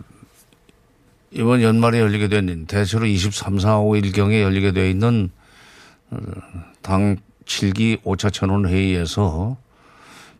이번 1.31 1.62
연말에 1.62 2.01
열리게 2.01 2.29
된 2.29 2.66
대체로 2.66 3.07
23, 3.07 3.59
4, 3.59 3.79
5일경에 3.79 4.43
열리게 4.43 4.72
되어 4.72 4.87
있는 4.87 5.31
어, 6.11 6.16
당 6.83 7.16
7기 7.45 8.03
5차 8.03 8.33
천원 8.33 8.66
회의에서 8.66 9.57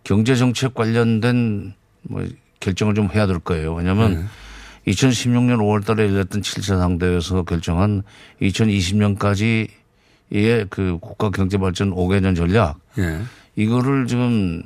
경제 0.05 0.35
정책 0.35 0.75
관련된 0.75 1.75
뭐 2.03 2.25
결정을 2.61 2.95
좀 2.95 3.09
해야 3.15 3.27
될 3.27 3.39
거예요. 3.39 3.75
왜냐하면 3.75 4.29
2016년 4.87 5.59
5월 5.59 5.85
달에 5.85 6.05
열렸던 6.05 6.41
7차 6.43 6.79
상대에서 6.79 7.43
결정한 7.43 8.03
2020년까지의 8.41 9.69
그 10.71 10.99
국가 11.01 11.31
경제 11.31 11.59
발전 11.59 11.91
5개년 11.91 12.35
전략 12.35 12.79
예. 12.99 13.21
이거를 13.57 14.07
지금 14.07 14.63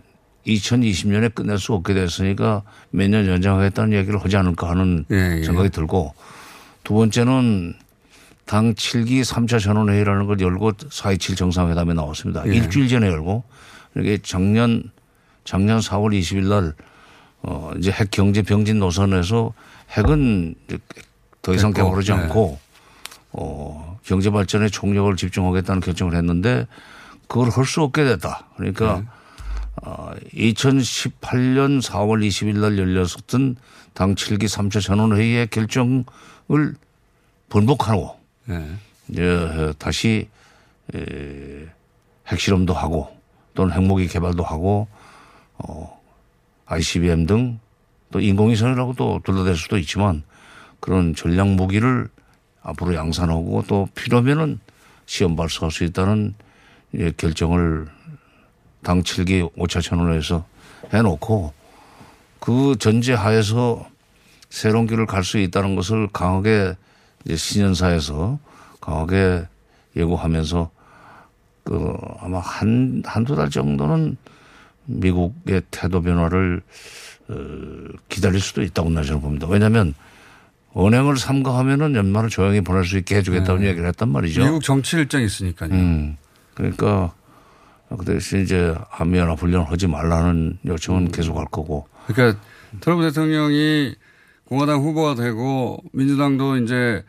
2020년에 0.46 1.34
끝낼 1.34 1.58
수 1.58 1.72
없게 1.74 1.94
됐으니까 1.94 2.62
몇 2.90 3.08
년 3.08 3.26
연장하겠다는 3.26 3.92
얘기를 3.96 4.22
하지 4.22 4.36
않을까 4.36 4.70
하는 4.70 5.04
예, 5.10 5.38
예. 5.38 5.42
생각이 5.44 5.70
들고 5.70 6.14
두 6.84 6.94
번째는 6.94 7.74
당 8.44 8.74
7기 8.74 9.22
3차 9.24 9.60
전원회의라는 9.60 10.26
걸 10.26 10.40
열고 10.40 10.72
4.27 10.72 11.36
정상회담에 11.36 11.94
나왔습니다. 11.94 12.42
예. 12.48 12.54
일주일 12.56 12.88
전에 12.88 13.06
열고 13.06 13.44
이게 13.96 14.18
작년 14.22 14.90
작년 15.44 15.78
4월 15.80 16.18
20일 16.18 16.48
날 16.48 16.74
어, 17.42 17.70
이제 17.78 17.90
핵 17.90 18.10
경제 18.10 18.42
병진 18.42 18.78
노선에서 18.78 19.52
핵은 19.90 20.54
더 21.42 21.54
이상 21.54 21.72
됐고, 21.72 21.86
개발하지 21.88 22.12
네. 22.12 22.18
않고 22.18 22.58
어, 23.32 23.98
경제 24.04 24.30
발전에 24.30 24.68
총력을 24.68 25.14
집중하겠다는 25.16 25.80
결정을 25.80 26.14
했는데 26.16 26.66
그걸 27.28 27.50
할 27.50 27.64
수 27.64 27.82
없게 27.82 28.04
됐다. 28.04 28.46
그러니까 28.56 28.84
네. 29.00 29.06
어, 29.06 29.21
2018년 29.76 31.82
4월 31.82 32.26
20일 32.26 32.58
날 32.58 32.78
열렸었던 32.78 33.56
당 33.94 34.14
7기 34.14 34.44
3차 34.44 34.82
전원회의의 34.82 35.48
결정을 35.48 36.74
번복하고 37.48 38.18
네. 38.46 38.74
이제 39.08 39.72
다시 39.78 40.28
에, 40.94 41.66
핵실험도 42.28 42.74
하고 42.74 43.16
또는 43.54 43.74
핵무기 43.74 44.08
개발도 44.08 44.42
하고 44.42 44.88
어, 45.58 46.00
ICBM 46.66 47.26
등 47.26 47.62
또 48.12 48.20
인공위성이라고 48.20 48.92
또 48.92 49.20
둘러댈 49.24 49.56
수도 49.56 49.78
있지만 49.78 50.22
그런 50.78 51.14
전략 51.14 51.48
무기를 51.48 52.08
앞으로 52.62 52.94
양산하고 52.94 53.64
또 53.66 53.88
필요하면은 53.94 54.60
시험 55.06 55.34
발사할 55.34 55.72
수 55.72 55.82
있다는 55.82 56.34
예, 56.94 57.10
결정을 57.10 57.88
당 58.82 59.02
7기 59.02 59.52
5차 59.56 59.82
천원에서 59.82 60.44
해놓고 60.92 61.52
그 62.40 62.76
전제 62.78 63.14
하에서 63.14 63.86
새로운 64.50 64.86
길을 64.86 65.06
갈 65.06 65.22
수 65.24 65.38
있다는 65.38 65.76
것을 65.76 66.08
강하게 66.12 66.74
이제 67.24 67.36
신년사에서 67.36 68.38
강하게 68.80 69.44
예고하면서 69.96 70.70
그 71.64 71.96
아마 72.20 72.40
한, 72.40 73.02
한두 73.06 73.36
달 73.36 73.48
정도는 73.48 74.16
미국의 74.86 75.62
태도 75.70 76.02
변화를 76.02 76.60
어, 77.28 77.34
기다릴 78.08 78.40
수도 78.40 78.62
있다고 78.62 78.90
나 78.90 79.02
저는 79.04 79.20
봅니다. 79.20 79.46
왜냐하면 79.48 79.94
언행을 80.74 81.16
삼가하면은 81.16 81.94
연말을 81.94 82.30
조용히 82.30 82.60
보낼 82.62 82.84
수 82.84 82.98
있게 82.98 83.16
해주겠다는 83.16 83.62
얘기를 83.64 83.86
했단 83.86 84.08
말이죠. 84.08 84.40
네. 84.40 84.46
미국 84.46 84.64
정치 84.64 84.96
일정이 84.96 85.24
있으니까요. 85.26 85.70
음. 85.70 86.16
그러니까 86.54 87.12
그 87.96 88.04
대신 88.04 88.42
이제 88.42 88.74
한미연합 88.90 89.40
훈련을 89.40 89.70
하지 89.70 89.86
말라는 89.86 90.58
요청은 90.64 91.06
음. 91.06 91.10
계속 91.10 91.38
할 91.38 91.46
거고. 91.46 91.86
그러니까 92.06 92.40
트럼프 92.80 93.04
대통령이 93.04 93.94
공화당 94.44 94.80
후보가 94.80 95.14
되고 95.14 95.82
민주당도 95.92 96.58
이제 96.58 97.04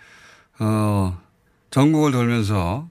어 0.59 1.17
전국을 1.71 2.11
돌면서 2.11 2.89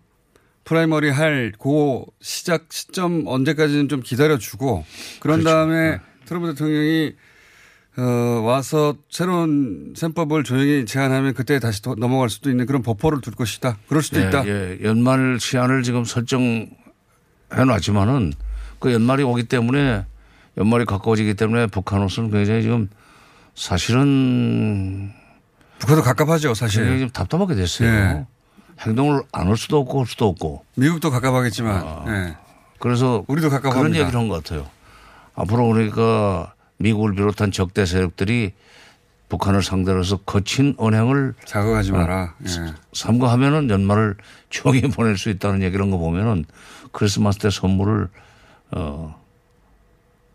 primary 0.65 1.11
할 1.11 1.58
그 1.58 2.05
시작 2.21 2.67
시점 2.71 3.27
언제까지는 3.27 3.89
좀 3.89 4.01
기다려주고 4.01 4.85
그런 5.21 5.41
그렇죠. 5.41 5.57
다음에 5.57 6.01
트럼프 6.27 6.49
대통령이 6.49 7.15
어 7.97 8.03
와서 8.45 8.97
새로운 9.11 9.93
셈법을 9.97 10.45
조용히 10.45 10.87
제안하면 10.87 11.35
그때 11.35 11.59
다시 11.59 11.83
더 11.83 11.95
넘어갈 11.95 12.31
수도 12.31 12.51
있는 12.51 12.67
그런 12.67 12.83
버퍼를 12.83 13.21
둘 13.21 13.35
것이다. 13.35 13.79
그럴 13.87 14.03
수도 14.03 14.21
예, 14.21 14.29
있다. 14.29 14.47
예. 14.47 14.79
연말 14.83 15.39
시한을 15.41 15.83
지금 15.83 16.05
설정 16.05 16.69
해 17.57 17.65
놨지만은 17.65 18.33
그 18.79 18.93
연말이 18.93 19.23
오기 19.23 19.45
때문에 19.45 20.05
연말이 20.59 20.85
가까워지기 20.85 21.35
때문에 21.35 21.67
북한으로서는 21.67 22.31
굉장히 22.31 22.63
지금 22.63 22.89
사실은 23.55 25.13
북한도 25.79 26.03
갑갑하죠, 26.03 26.55
사실. 26.55 26.81
굉장히 26.83 27.01
좀 27.01 27.11
답답하게 27.11 27.55
됐어요. 27.55 27.89
예. 27.89 28.27
행동을 28.81 29.23
안 29.33 29.49
할 29.49 29.57
수도 29.57 29.79
없고 29.79 30.01
할 30.01 30.07
수도 30.07 30.29
없고. 30.29 30.65
미국도 30.77 31.11
갑갑하겠지만. 31.11 32.05
예. 32.09 32.37
그래서 32.79 33.25
우리도 33.29 33.49
그런 33.49 33.63
갑갑합니다. 33.63 34.01
얘기를 34.01 34.19
한 34.19 34.29
것 34.29 34.43
같아요. 34.43 34.67
앞으로 35.35 35.69
그러니까 35.69 36.55
미국을 36.79 37.15
비롯한 37.15 37.53
적대 37.53 37.85
세력들이 37.87 38.53
북한을 39.33 39.63
상대로 39.63 40.01
해서 40.01 40.19
거친 40.19 40.75
언행을 40.77 41.35
자극하지 41.47 41.93
마라. 41.93 42.35
예. 42.45 42.75
삼가하면은 42.93 43.71
연말을 43.71 44.17
조용히 44.51 44.83
보낼 44.93 45.17
수 45.17 45.31
있다는 45.31 45.63
얘기를 45.63 45.83
한 45.83 45.91
거 45.91 45.97
보면은 45.97 46.45
크리스마스 46.93 47.39
때 47.39 47.49
선물을 47.49 48.09
어, 48.73 49.19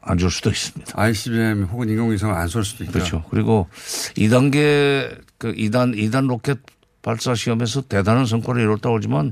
안 0.02 0.18
줄 0.18 0.32
수도 0.32 0.50
있습니다. 0.50 1.00
ICBM 1.00 1.66
혹은 1.66 1.89
인공위성을 1.89 2.34
안쏠 2.34 2.64
수도 2.66 2.86
있다. 2.86 2.93
그렇죠. 2.93 3.24
그리고 3.30 3.68
2단계 4.16 5.16
그 5.38 5.54
2단 5.54 5.95
2단 5.95 6.28
로켓 6.28 6.58
발사 7.04 7.36
시험에서 7.36 7.82
대단한 7.82 8.26
성과를 8.26 8.62
이뤘다고 8.64 8.95
하지만 8.98 9.32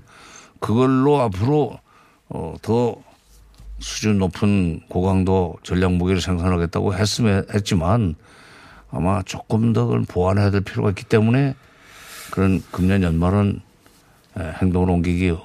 그걸로 0.60 1.22
앞으로 1.22 1.80
어, 2.30 2.54
더 2.62 2.96
수준 3.80 4.20
높은 4.20 4.82
고강도 4.90 5.58
전략 5.64 5.94
무기를 5.94 6.22
생산하겠다고 6.22 6.94
했으면 6.94 7.46
했지만 7.54 8.16
아마 8.96 9.22
조금 9.24 9.74
더 9.74 9.86
그걸 9.86 10.04
보완해야 10.08 10.52
될 10.52 10.62
필요가 10.62 10.90
있기 10.90 11.04
때문에 11.04 11.56
그런 12.32 12.64
금년 12.72 13.04
연말은 13.04 13.60
에, 14.38 14.54
행동으로 14.62 14.94
옮기기 14.94 15.36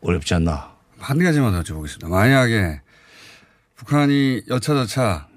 어렵지 0.00 0.34
않나. 0.34 0.74
한 0.98 1.22
가지만 1.22 1.52
더 1.52 1.62
여쭤보겠습니다. 1.62 2.08
만약에 2.08 2.80
북한이 3.76 4.42
여차저차 4.48 5.28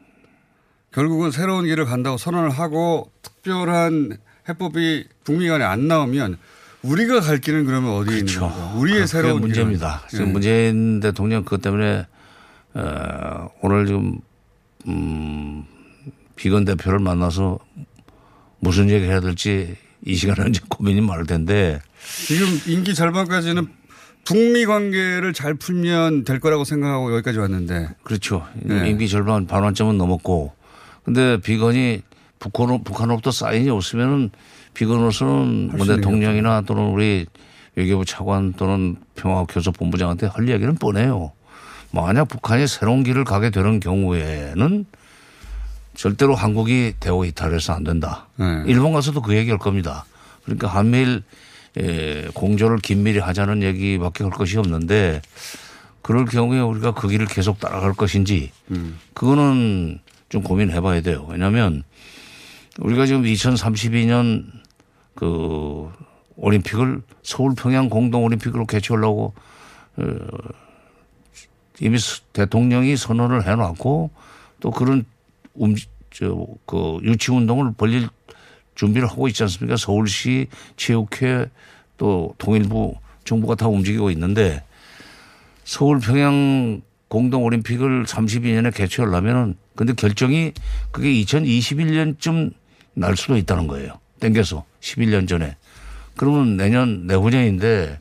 결국은 0.91 1.29
새로운 1.29 1.65
길을 1.65 1.85
간다고 1.85 2.17
선언을 2.17 2.49
하고 2.49 3.11
특별한 3.21 4.17
해법이 4.49 5.07
북미 5.23 5.47
간에 5.47 5.63
안 5.63 5.88
나오면 5.88 6.38
우리가 6.81 7.19
갈 7.19 7.38
길은 7.38 7.65
그러면 7.65 7.91
어디에 7.91 8.19
있는 8.19 8.33
거죠? 8.33 8.73
우리의 8.77 9.07
새로운 9.07 9.41
문제입니다. 9.41 9.99
길은. 10.07 10.09
지금 10.09 10.27
예. 10.27 10.31
문재인 10.31 10.99
대통령 11.01 11.43
그것 11.43 11.61
때문에 11.61 12.07
어, 12.73 13.49
오늘 13.61 13.85
지금 13.85 14.19
음, 14.88 15.65
비건 16.38 16.63
대표를 16.63 16.99
만나서 16.99 17.59
무슨 18.59 18.89
얘기 18.89 19.05
해야 19.05 19.19
될지 19.19 19.75
이 20.05 20.15
시간에 20.15 20.49
이제 20.49 20.61
고민이 20.69 21.01
많을 21.01 21.25
텐데 21.25 21.81
지금 22.27 22.47
임기 22.67 22.93
절반까지는 22.93 23.67
북미 24.23 24.65
관계를 24.65 25.33
잘 25.33 25.53
풀면 25.53 26.23
될 26.23 26.39
거라고 26.39 26.63
생각하고 26.63 27.13
여기까지 27.13 27.39
왔는데. 27.39 27.89
그렇죠. 28.03 28.45
네. 28.55 28.89
임기 28.89 29.07
절반 29.07 29.47
반환점은 29.47 29.97
넘었고 29.97 30.53
근데 31.03 31.39
비건이 31.39 32.01
북한, 32.39 32.83
북한으로부터 32.83 33.31
사인이 33.31 33.69
없으면은 33.69 34.29
비건으로서는 34.73 35.71
할수 35.71 35.85
뭐 35.85 35.95
대통령이나 35.95 36.61
또는 36.61 36.89
우리 36.89 37.25
외교부 37.75 38.05
차관 38.05 38.53
또는 38.53 38.97
평화교섭본부장한테 39.15 40.27
할 40.27 40.49
얘기는 40.49 40.75
뻔해요. 40.75 41.31
만약 41.91 42.25
북한이 42.25 42.67
새로운 42.67 43.03
길을 43.03 43.23
가게 43.23 43.49
되는 43.49 43.79
경우에는 43.79 44.85
절대로 45.98 46.36
한국이 46.36 46.93
대우 47.00 47.26
이탈해서 47.26 47.74
안 47.74 47.84
된다. 47.84 48.28
네. 48.38 48.64
일본 48.68 48.93
가서도 48.93 49.22
그 49.22 49.36
얘기 49.36 49.50
할 49.50 49.58
겁니다. 49.58 50.06
그러니까 50.45 50.68
한미일 50.68 51.24
에, 51.78 52.28
공조를 52.34 52.78
긴밀히 52.78 53.20
하자는 53.20 53.64
얘기밖에 53.64 54.24
할 54.24 54.32
것이 54.32 54.58
없는데 54.58 55.22
그럴 56.02 56.26
경우에 56.26 56.60
우리가 56.62 56.93
그 56.93 57.08
길을 57.08 57.26
계속 57.26 57.60
따라갈 57.60 57.93
것인지 57.93 58.52
그거는 59.14 60.00
좀 60.30 60.43
고민해 60.43 60.80
봐야 60.82 61.02
돼요. 61.02 61.26
왜냐하면 61.30 61.84
우리가 62.80 63.06
지금 63.06 63.24
2032년 63.24 64.45
그 65.16 65.89
올림픽을 66.36 67.02
서울 67.24 67.54
평양 67.58 67.89
공동 67.89 68.24
올림픽으로 68.24 68.66
개최하려고 68.68 69.34
어, 69.98 70.04
이미 71.80 71.98
스- 71.98 72.22
대통령이 72.34 72.95
선언을 72.95 73.48
해놨고 73.48 74.12
또 74.60 74.72
그런 74.72 75.06
움직 75.58 75.89
저 76.12 76.47
그 76.66 76.97
유치 77.03 77.32
운동을 77.32 77.74
벌릴 77.78 78.08
준비를 78.76 79.08
하고 79.08 79.28
있지 79.28 79.43
않습니까? 79.43 79.76
서울시 79.78 80.47
체육회 80.78 81.45
또 81.97 82.34
통일부 82.38 82.95
정부가 83.26 83.55
다 83.55 83.68
움직이고 83.68 84.10
있는데 84.12 84.64
서울 85.64 85.99
평양 85.99 86.82
공동 87.10 87.43
올림픽을 87.43 88.05
32년에 88.05 88.74
개최하려면은 88.74 89.55
근데 89.76 89.93
결정이 89.93 90.53
그게 90.91 91.10
2021년쯤 91.24 92.51
날 92.93 93.16
수도 93.18 93.38
있다는 93.38 93.68
거예요. 93.68 93.99
땡겨서 94.20 94.64
11년 94.82 95.28
전에. 95.28 95.55
그러면 96.16 96.58
내년 96.58 97.05
내후년인데 97.05 97.99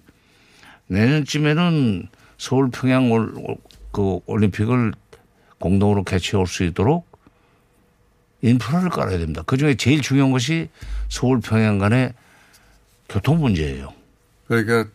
내년쯤에는 0.89 2.09
서울 2.39 2.71
평양 2.71 3.11
올, 3.13 3.33
올- 3.37 3.57
그 3.93 4.21
올림픽을 4.27 4.93
공동으로 5.59 6.05
개최할 6.05 6.47
수 6.47 6.65
있도록 6.65 7.07
인프라를 8.43 8.91
깔아야 8.91 9.19
됩니다. 9.19 9.43
그 9.47 9.57
중에 9.57 9.75
제일 9.75 10.01
중요한 10.03 10.31
것이 10.33 10.69
서울 11.09 11.41
평양 11.41 11.79
간의 11.79 12.13
교통 13.09 13.39
문제예요. 13.39 13.93
그러니까 14.47 14.87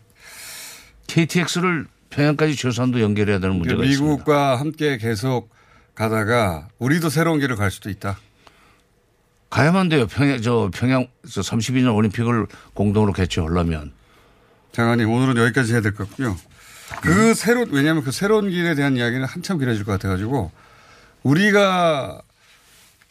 KTX를 1.06 1.86
평양까지 2.10 2.56
최소한도 2.56 3.00
연결해야 3.00 3.38
되는 3.38 3.56
문제가 3.56 3.76
그러니까 3.76 3.92
있습니다. 3.92 4.12
미국과 4.12 4.56
함께 4.60 4.96
계속 4.98 5.50
가다가 5.94 6.68
우리도 6.78 7.08
새로운 7.10 7.40
길을 7.40 7.56
갈 7.56 7.70
수도 7.70 7.90
있다. 7.90 8.18
가야만 9.50 9.88
돼요. 9.90 10.06
평양 10.06 10.40
저 10.40 10.70
평양 10.72 11.06
저 11.30 11.42
32년 11.42 11.94
올림픽을 11.94 12.46
공동으로 12.72 13.12
개최하려면 13.12 13.92
장관님 14.72 15.10
오늘은 15.10 15.36
여기까지 15.42 15.72
해야 15.74 15.82
될 15.82 15.92
것 15.94 16.08
같고요. 16.08 16.36
그 17.02 17.34
새로 17.34 17.66
왜냐하면 17.70 18.02
그 18.02 18.12
새로운 18.12 18.48
길에 18.50 18.74
대한 18.74 18.96
이야기는 18.96 19.24
한참 19.26 19.58
길어질 19.58 19.84
것 19.84 19.92
같아가지고 19.92 20.50
우리가 21.22 22.20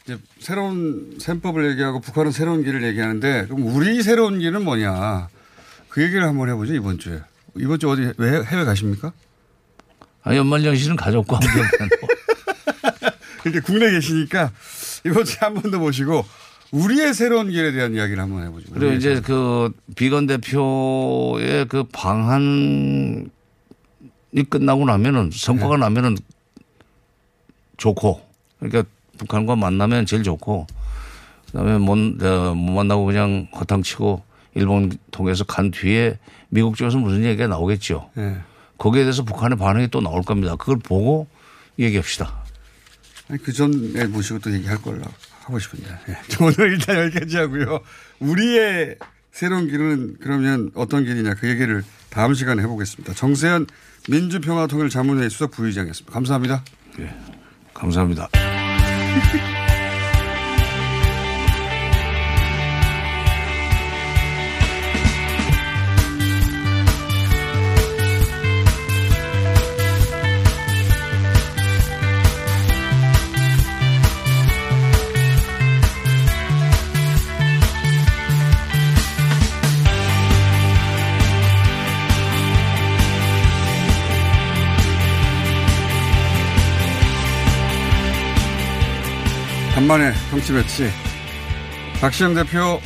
이제 0.04 0.18
새로운 0.40 1.16
셈법을 1.18 1.70
얘기하고 1.72 2.00
북한은 2.00 2.32
새로운 2.32 2.64
길을 2.64 2.82
얘기하는데 2.84 3.46
그럼 3.46 3.66
우리 3.66 4.02
새로운 4.02 4.38
길은 4.38 4.64
뭐냐 4.64 5.28
그 5.88 6.02
얘기를 6.02 6.24
한번 6.24 6.48
해보죠 6.48 6.74
이번 6.74 6.98
주에 6.98 7.20
이번 7.56 7.78
주 7.78 7.90
어디 7.90 8.12
왜 8.16 8.42
해외 8.42 8.64
가십니까? 8.64 9.12
아, 10.24 10.34
연말 10.34 10.64
연시는 10.64 10.96
가족과 10.96 11.36
함께 11.36 11.48
이렇게 13.44 13.60
국내 13.60 13.90
계시니까 13.90 14.50
이번 15.04 15.24
주에 15.24 15.38
한 15.40 15.54
번더 15.54 15.78
모시고 15.78 16.24
우리의 16.72 17.12
새로운 17.12 17.50
길에 17.50 17.72
대한 17.72 17.94
이야기를 17.94 18.22
한번 18.22 18.46
해보죠. 18.46 18.72
그리고 18.72 18.92
이제 18.92 19.20
그 19.20 19.70
비건 19.94 20.26
대표의 20.26 21.66
그 21.68 21.84
방한이 21.92 23.28
끝나고 24.48 24.86
나면은 24.86 25.30
성과가 25.32 25.76
나면은 25.76 26.16
좋고 27.76 28.26
그러니까 28.58 28.84
북한과 29.22 29.56
만나면 29.56 30.06
제일 30.06 30.22
좋고 30.22 30.66
그다음에 31.46 31.78
못, 31.78 32.22
어, 32.22 32.54
못 32.54 32.72
만나고 32.72 33.04
그냥 33.04 33.48
허탕치고 33.54 34.22
일본 34.54 34.92
통해서 35.10 35.44
간 35.44 35.70
뒤에 35.70 36.18
미국 36.48 36.76
쪽에서 36.76 36.98
무슨 36.98 37.24
얘기가 37.24 37.46
나오겠죠. 37.46 38.10
네. 38.14 38.36
거기에 38.78 39.02
대해서 39.02 39.22
북한의 39.22 39.58
반응이 39.58 39.88
또 39.88 40.00
나올 40.00 40.22
겁니다. 40.22 40.56
그걸 40.56 40.78
보고 40.78 41.28
얘기합시다. 41.78 42.42
그 43.42 43.52
전에 43.52 44.06
모시고 44.06 44.40
또 44.40 44.52
얘기할 44.52 44.82
걸로 44.82 45.02
하고 45.40 45.58
싶은데. 45.58 45.88
예. 46.08 46.16
오늘 46.44 46.72
일단 46.72 46.96
여기까지 46.96 47.36
하고요. 47.38 47.80
우리의 48.18 48.96
새로운 49.30 49.68
길은 49.68 50.16
그러면 50.20 50.70
어떤 50.74 51.04
길이냐 51.04 51.34
그 51.34 51.48
얘기를 51.48 51.82
다음 52.10 52.34
시간에 52.34 52.62
해보겠습니다. 52.62 53.14
정세현 53.14 53.66
민주평화통일 54.10 54.90
자문회의 54.90 55.30
수석 55.30 55.52
부의장이었습니다. 55.52 56.12
감사합니다. 56.12 56.64
예. 56.98 57.14
감사합니다. 57.72 58.28
Thank 59.12 59.66
you. 59.66 59.71
간만에 89.92 90.12
정치 90.30 90.54
배치. 90.54 90.90
박시영 92.00 92.34
대표, 92.34 92.80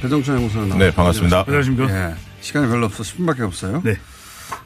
배정천 0.00 0.36
연구소는 0.36 0.68
나왔습니다. 0.68 0.78
네, 0.78 0.90
반갑습니다. 0.90 1.44
안녕하십니까. 1.46 1.90
예. 1.90 2.14
시간이 2.40 2.68
별로 2.68 2.86
없어 2.86 3.02
10분밖에 3.02 3.40
없어요. 3.40 3.82
네. 3.84 3.96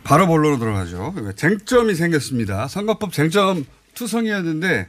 바로 0.05 0.29
본론으로 0.29 0.59
들어가죠. 0.61 1.15
쟁점이 1.35 1.95
생겼습니다. 1.95 2.69
선거법 2.69 3.13
쟁점 3.13 3.65
투성이었는데 3.95 4.89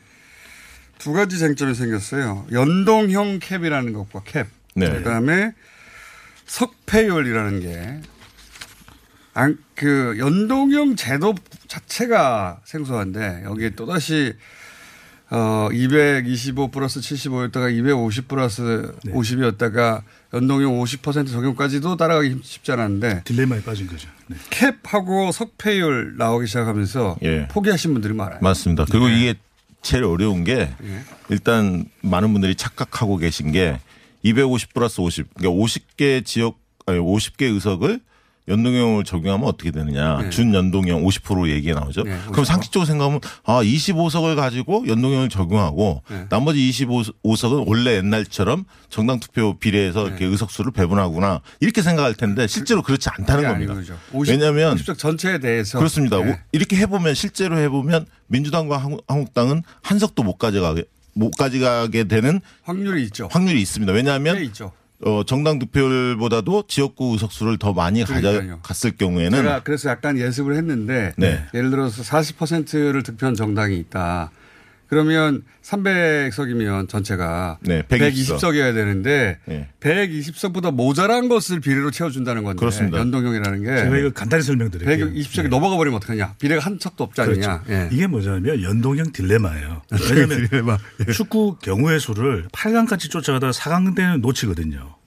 두 1.00 1.14
가지 1.14 1.40
쟁점이 1.40 1.74
생겼어요. 1.74 2.46
연동형 2.52 3.40
캡이라는 3.40 3.94
것과 3.94 4.22
캡. 4.24 4.46
네. 4.76 4.90
그다음에 4.90 5.54
석패율이라는 6.46 7.60
게. 7.62 8.02
안, 9.34 9.58
그 9.76 10.16
연동형 10.20 10.98
제도 10.98 11.34
자체가 11.68 12.60
생소한데 12.66 13.44
여기에 13.46 13.72
또다시 13.72 14.36
어, 15.32 15.70
225 15.72 16.72
플러스 16.72 17.00
75였다가 17.00 17.74
250 17.74 18.28
플러스 18.28 18.94
50이었다가 19.06 20.02
연동형 20.34 20.78
50% 20.80 21.32
적용까지도 21.32 21.96
따라가기 21.96 22.42
쉽지 22.44 22.74
않았는데 22.74 23.24
딜레마에 23.24 23.64
빠진 23.64 23.88
거죠. 23.88 24.10
네. 24.28 24.36
캡하고 24.50 25.32
석패율 25.32 26.16
나오기 26.18 26.48
시작하면서 26.48 27.18
예. 27.24 27.48
포기하신 27.48 27.94
분들이 27.94 28.14
많아요. 28.14 28.40
맞습니다. 28.42 28.86
그리고 28.90 29.08
네. 29.08 29.20
이게 29.20 29.40
제일 29.82 30.04
어려운 30.04 30.44
게 30.44 30.70
예. 30.84 31.04
일단 31.30 31.86
많은 32.02 32.34
분들이 32.34 32.54
착각하고 32.56 33.16
계신 33.16 33.54
게 33.54 33.80
250 34.24 34.74
플러스 34.74 35.00
50, 35.00 35.34
그러니까 35.36 35.64
50개 35.64 36.26
지역, 36.26 36.60
아니 36.86 37.00
50개 37.00 37.44
의석을 37.44 38.02
연동형을 38.48 39.04
적용하면 39.04 39.48
어떻게 39.48 39.72
되느냐. 39.72 40.18
네. 40.24 40.30
준연동형 40.30 41.04
50% 41.04 41.50
얘기가 41.50 41.80
나오죠. 41.80 42.04
네, 42.04 42.18
그럼 42.32 42.44
50%. 42.44 42.46
상식적으로 42.46 42.86
생각하면 42.86 43.20
아, 43.44 43.62
25석을 43.64 44.36
가지고 44.36 44.86
연동형을 44.88 45.30
적용하고 45.30 46.02
네. 46.10 46.26
나머지 46.30 46.60
25석은 46.72 47.68
원래 47.68 47.96
옛날처럼 47.98 48.66
정당 48.90 49.20
투표 49.20 49.58
비례해서 49.58 50.02
네. 50.04 50.08
이렇게 50.10 50.26
의석수를 50.26 50.72
배분하구나. 50.72 51.42
이렇게 51.60 51.82
생각할 51.82 52.16
텐데 52.16 52.48
실제로 52.48 52.82
그렇지 52.82 53.10
않다는 53.10 53.48
겁니다. 53.48 53.74
아니죠. 53.74 53.98
50, 54.12 54.32
왜냐하면 54.34 54.76
50석 54.76 54.98
전체에 54.98 55.38
대해서 55.40 55.78
그렇습니다. 55.78 56.18
네. 56.18 56.32
오- 56.32 56.36
이렇게 56.52 56.76
해보면 56.78 57.14
실제로 57.14 57.58
해보면 57.60 58.06
민주당과 58.28 58.78
한국- 58.78 59.04
한국당은 59.08 59.62
한 59.82 60.00
석도 60.00 60.24
못 60.24 60.38
가져가게 60.38 60.84
못 61.14 61.32
가져가게 61.32 62.06
되는 62.06 62.40
확률이 62.64 63.04
있죠. 63.04 63.28
확률이 63.32 63.62
있습니다. 63.62 63.92
왜냐하면. 63.94 64.36
어, 65.04 65.24
정당 65.26 65.60
득표율보다도 65.60 66.66
지역구 66.68 67.14
의석수를 67.14 67.58
더 67.58 67.74
많이. 67.74 68.04
가져갔을 68.04 68.98
경우에는 68.98 69.38
제가 69.38 69.64
그래서 69.64 69.90
약간 69.90 70.18
예습을 70.18 70.56
했는데 70.56 71.14
네. 71.18 71.46
예를 71.54 71.70
들어서 71.70 72.04
40%를 72.04 73.04
득표한 73.04 73.36
정당이 73.36 73.78
있다. 73.78 74.32
그러면 74.92 75.42
300석이면 75.64 76.90
전체가 76.90 77.60
네, 77.62 77.82
120 77.84 78.38
석. 78.38 78.52
120석이어야 78.52 78.74
되는데 78.74 79.40
네. 79.46 79.70
120석보다 79.80 80.74
모자란 80.74 81.30
것을 81.30 81.62
비례로 81.62 81.92
채워준다는 81.92 82.44
건데 82.44 82.60
그렇습니다. 82.60 82.98
연동형이라는 82.98 83.64
게 83.64 83.84
제가 83.84 83.98
이거 83.98 84.10
간단히 84.10 84.44
설명드릴게요. 84.44 85.14
120석이 85.14 85.48
넘어가 85.48 85.78
버리면 85.78 85.96
어떡하냐. 85.96 86.36
비례가 86.42 86.62
한 86.62 86.78
척도 86.78 87.06
없지 87.06 87.22
않느냐. 87.22 87.62
그렇죠. 87.62 87.74
예. 87.74 87.90
이게 87.90 88.06
뭐냐면 88.06 88.62
연동형 88.62 89.14
딜레마예요. 89.14 89.82
왜냐하면 90.12 90.48
딜레마. 90.50 90.78
예. 91.08 91.14
축구 91.14 91.58
경우의 91.60 92.02
수를 92.02 92.50
8강까지 92.52 93.10
쫓아가다가 93.10 93.52
4강 93.54 93.96
때는 93.96 94.20
놓치거든요. 94.20 94.98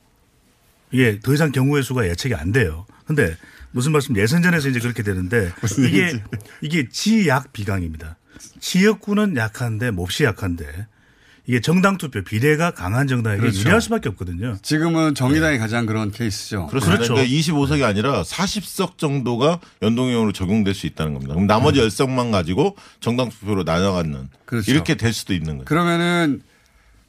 이게 0.92 1.20
더 1.22 1.34
이상 1.34 1.52
경우의 1.52 1.82
수가 1.82 2.08
예측이 2.08 2.34
안 2.34 2.52
돼요. 2.52 2.86
근데 3.04 3.36
무슨 3.72 3.92
말씀 3.92 4.16
예선전에서 4.16 4.70
이제 4.70 4.80
그렇게 4.80 5.02
되는데 5.02 5.52
이게 5.86 6.04
얘기지? 6.06 6.22
이게 6.62 6.88
지약 6.88 7.52
비강입니다. 7.52 8.16
지역구는 8.60 9.36
약한데 9.36 9.90
몹시 9.90 10.24
약한데 10.24 10.86
이게 11.46 11.60
정당 11.60 11.98
투표 11.98 12.22
비례가 12.22 12.70
강한 12.70 13.06
정당에게 13.06 13.40
그렇죠. 13.40 13.60
유리할 13.60 13.80
수밖에 13.82 14.08
없거든요. 14.10 14.56
지금은 14.62 15.14
정의당이 15.14 15.58
가장 15.58 15.84
그런 15.84 16.10
케이스죠. 16.10 16.68
그렇습니다. 16.68 16.96
그렇죠. 16.96 17.14
그러니까 17.14 17.34
25석이 17.36 17.82
아니라 17.84 18.22
40석 18.22 18.96
정도가 18.96 19.60
연동형으로 19.82 20.32
적용될 20.32 20.74
수 20.74 20.86
있다는 20.86 21.12
겁니다. 21.12 21.34
그럼 21.34 21.46
나머지 21.46 21.80
10석만 21.80 22.32
가지고 22.32 22.76
정당 23.00 23.28
투표로 23.28 23.64
나눠가는 23.64 24.14
음. 24.14 24.28
그렇죠. 24.46 24.70
이렇게 24.70 24.94
될 24.94 25.12
수도 25.12 25.34
있는 25.34 25.58
거죠. 25.58 25.66
그러면은 25.66 26.42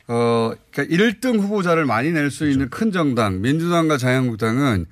어 0.07 0.51
그러니까 0.71 0.95
1등 0.95 1.39
후보자를 1.39 1.85
많이 1.85 2.11
낼수 2.11 2.49
있는 2.49 2.69
큰 2.69 2.91
정당 2.91 3.41
민주당과 3.41 3.97
자유한국당은 3.97 4.85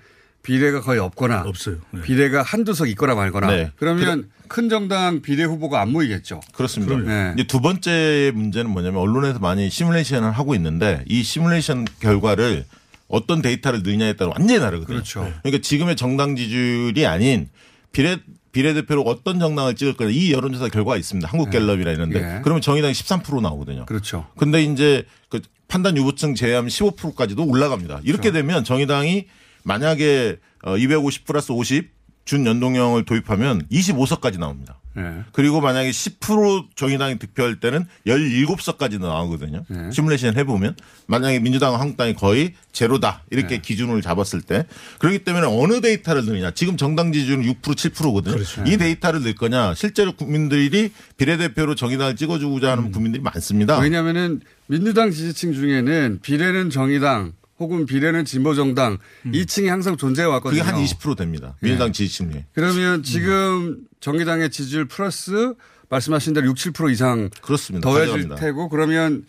비례가 0.44 0.82
거의 0.82 1.00
없거나 1.00 1.44
없어요. 1.46 1.78
비례가 2.04 2.44
한두 2.44 2.74
석 2.74 2.90
있거나 2.90 3.16
말거나 3.16 3.48
네. 3.48 3.72
그러면 3.78 4.30
큰 4.50 4.70
정당 4.70 5.22
비례 5.22 5.46
후보가 5.46 5.82
안 5.82 5.92
모이겠죠. 5.92 6.42
그렇습니다. 6.54 6.98
네. 6.98 7.34
이제 7.36 7.48
두 7.48 7.62
번째 7.62 8.32
문제는 8.36 8.70
뭐냐면 8.70 9.02
언론에서 9.02 9.40
많이 9.40 9.70
시뮬레이션을 9.70 10.32
하고 10.32 10.54
있는데 10.56 11.04
이 11.08 11.24
시뮬레이션 11.24 11.86
결과를 12.02 12.66
어떤 13.08 13.42
데이터를 13.42 13.84
넣느냐에 13.84 14.14
따라 14.14 14.32
완전히 14.38 14.60
다르거든요. 14.60 14.96
그렇죠. 14.96 15.34
그러니까 15.44 15.62
지금의 15.62 15.96
정당 15.96 16.36
지지율이 16.36 17.06
아닌 17.08 17.50
비례 17.94 18.18
비례대표로 18.52 19.02
어떤 19.02 19.40
정당을 19.40 19.76
찍을 19.76 19.96
거냐 19.96 20.12
이 20.12 20.32
여론조사 20.32 20.68
결과가 20.68 20.98
있습니다. 20.98 21.28
한국갤럽이라 21.28 21.92
이런데 21.92 22.20
예. 22.20 22.42
그러면 22.44 22.62
정의당이 22.62 22.94
13% 22.94 23.42
나오거든요. 23.42 23.86
그렇죠. 23.86 24.28
근데 24.38 24.62
이제 24.62 25.06
그 25.30 25.42
판단 25.68 25.98
유보층 25.98 26.36
제외하면 26.36 26.70
15%까지도 26.70 27.46
올라갑니다. 27.48 28.02
이렇게 28.04 28.30
그렇죠. 28.30 28.34
되면 28.34 28.64
정의당이 28.64 29.26
만약에 29.64 30.38
어, 30.64 30.78
250 30.78 31.26
플러스 31.26 31.52
50 31.52 31.92
준연동형을 32.26 33.06
도입하면 33.06 33.68
25석까지 33.70 34.40
나옵니다. 34.40 34.80
네. 34.96 35.24
그리고 35.32 35.60
만약에 35.60 35.90
10% 35.90 36.76
정의당이 36.76 37.18
득표할 37.18 37.60
때는 37.60 37.86
17석까지도 38.06 39.02
나오거든요. 39.02 39.66
네. 39.68 39.92
시뮬레이션 39.92 40.38
해보면 40.38 40.76
만약에 41.08 41.40
민주당과 41.40 41.80
한국당이 41.80 42.14
거의 42.14 42.54
제로다 42.72 43.24
이렇게 43.32 43.56
네. 43.56 43.62
기준을 43.62 44.02
잡았을 44.02 44.42
때 44.42 44.66
그렇기 45.00 45.24
때문에 45.24 45.48
어느 45.48 45.82
데이터를 45.82 46.26
넣느냐 46.26 46.52
지금 46.52 46.78
정당 46.78 47.12
지지율은 47.12 47.44
6% 47.44 47.62
7%거든요. 47.62 48.36
그렇죠. 48.36 48.64
이 48.66 48.78
데이터를 48.78 49.24
넣을 49.24 49.36
거냐 49.36 49.74
실제로 49.74 50.14
국민들이 50.14 50.92
비례대표로 51.18 51.76
정의당을 51.76 52.16
찍어주고자 52.16 52.72
하는 52.72 52.92
국민들이 52.92 53.22
많습니다. 53.24 53.80
왜냐하면은 53.80 54.42
민주당 54.68 55.12
지지층 55.12 55.54
중에는 55.54 56.20
비례는 56.22 56.70
정의당 56.70 57.34
혹은 57.64 57.86
비례는 57.86 58.26
진보 58.26 58.54
정당 58.54 58.98
2층이 59.26 59.68
항상 59.68 59.96
존재해 59.98 60.26
왔거든요. 60.28 60.62
그게 60.64 60.72
한 60.72 60.84
20% 60.84 61.18
됩니다. 61.18 61.56
민주당 61.62 61.92
지지층 61.94 62.32
중에. 62.32 62.46
그러면 62.54 63.04
지금 63.04 63.78
정의당의 64.02 64.50
지지율 64.52 64.86
플러스 64.86 65.54
말씀하신 65.90 66.34
대로 66.34 66.48
6, 66.48 66.56
7% 66.56 66.92
이상 66.92 67.30
그렇습니다. 67.42 67.90
더해질. 67.90 68.36
테고 68.36 68.68
그러면 68.70 69.24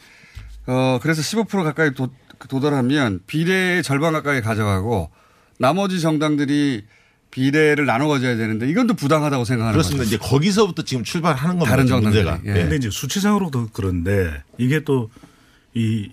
어 0.67 0.99
그래서 1.03 1.23
15% 1.23 1.63
가까이 1.63 1.95
도, 1.95 2.09
도달하면 2.49 3.21
비례의 3.27 3.83
절반 3.83 4.13
가까이 4.15 4.41
가져가고 4.41 5.11
나머지 5.59 6.01
정당들이 6.01 6.85
비례를 7.31 7.85
나눠 7.87 8.09
가져야 8.09 8.37
되는데 8.37 8.69
이건 8.69 8.87
또 8.87 8.95
부당하다고 8.95 9.45
생각하는 9.45 9.73
그렇습니다. 9.73 10.05
거죠. 10.05 10.17
이제 10.17 10.19
거기서부터 10.19 10.83
지금 10.85 11.05
출발하는 11.05 11.59
겁니다. 11.59 11.71
다른 11.71 11.87
지금 11.87 12.03
정당들이. 12.03 12.25
문제가. 12.25 12.57
예. 12.59 12.63
근데 12.63 12.77
이제 12.77 12.91
수치상으로도 12.91 13.71
그런데 13.73 14.43
이게 14.57 14.85
또이 14.85 16.11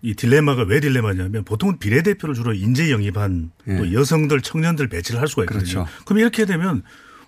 이 0.00 0.14
딜레마가 0.14 0.62
왜 0.62 0.78
딜레마냐면 0.80 1.44
보통은 1.44 1.78
비례대표를 1.78 2.34
주로 2.34 2.52
인재 2.54 2.90
영입한 2.92 3.50
또 3.66 3.92
여성들 3.92 4.42
청년들 4.42 4.88
배치를 4.88 5.20
할 5.20 5.26
수가 5.26 5.42
있거든요. 5.42 5.62
예. 5.68 5.72
그렇죠. 5.74 5.88
그럼 6.04 6.20
이렇게 6.20 6.44
되면 6.44 6.82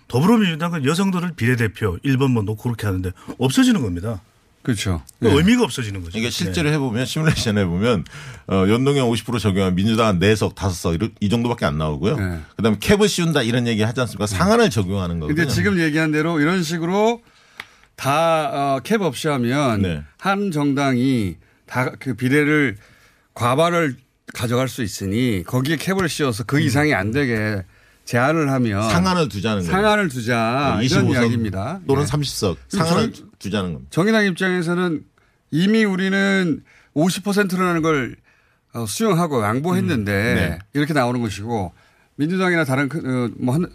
더불어민주당은 0.07 0.85
여성들을 0.85 1.33
비례대표 1.35 1.97
1번 2.05 2.31
뭐 2.31 2.43
놓고 2.43 2.63
그렇게 2.63 2.87
하는데 2.87 3.11
없어지는 3.37 3.81
겁니다. 3.81 4.21
그렇죠. 4.61 5.01
그러니까 5.19 5.39
의미가 5.39 5.63
없어지는 5.63 6.03
거죠. 6.03 6.17
이게 6.17 6.29
실제로 6.29 6.69
해보면 6.69 7.05
시뮬레이션 7.05 7.57
해보면 7.57 8.05
어, 8.47 8.65
연동형 8.69 9.09
50% 9.09 9.39
적용하면 9.39 9.75
민주당 9.75 10.05
한 10.07 10.19
4석, 10.19 10.53
5석 10.55 10.93
이런- 10.93 11.11
이 11.19 11.29
정도밖에 11.29 11.65
안 11.65 11.77
나오고요. 11.79 12.15
그다음에 12.55 12.77
캡을 12.79 13.09
씌운다 13.09 13.41
이런 13.41 13.65
얘기 13.67 13.81
하지 13.81 13.99
않습니까? 14.01 14.27
상한을 14.27 14.69
적용하는 14.69 15.19
거거든요. 15.19 15.35
근데 15.35 15.51
지금 15.53 15.79
얘기한 15.79 16.11
대로 16.11 16.39
이런 16.39 16.61
식으로 16.63 17.21
다캡 17.95 18.95
없이 19.01 19.27
하면 19.27 19.81
네. 19.81 20.03
한 20.19 20.51
정당이 20.51 21.37
다 21.71 21.91
그 21.99 22.13
비례를 22.15 22.75
과반을 23.33 23.95
가져갈 24.33 24.67
수 24.67 24.83
있으니 24.83 25.43
거기에 25.45 25.77
캡을 25.77 26.09
씌워서 26.09 26.43
그 26.43 26.59
이상이 26.59 26.93
안 26.93 27.11
되게 27.11 27.63
제한을 28.05 28.51
하면 28.51 28.89
상한을 28.89 29.29
두자는 29.29 29.61
거예요. 29.63 29.71
상한을 29.71 30.09
두자 30.09 30.77
네, 30.79 30.85
이런 30.85 31.05
25석 31.07 31.13
이야기입니다. 31.13 31.81
또는 31.87 32.03
네. 32.05 32.11
30석 32.11 32.55
그럼 32.69 32.85
상한을 32.87 33.13
정- 33.13 33.29
두자는 33.39 33.73
겁니다. 33.73 33.89
정의당 33.91 34.25
입장에서는 34.25 35.03
이미 35.51 35.83
우리는 35.85 36.63
50%라는 36.95 37.81
걸 37.81 38.15
어, 38.73 38.85
수용하고 38.85 39.43
양보했는데 39.43 40.11
음. 40.11 40.35
네. 40.35 40.59
이렇게 40.73 40.93
나오는 40.93 41.21
것이고 41.21 41.73
민주당이나 42.15 42.63
다른 42.65 42.89
큰, 42.89 42.99
어, 43.05 43.29
뭐 43.37 43.55
한, 43.55 43.69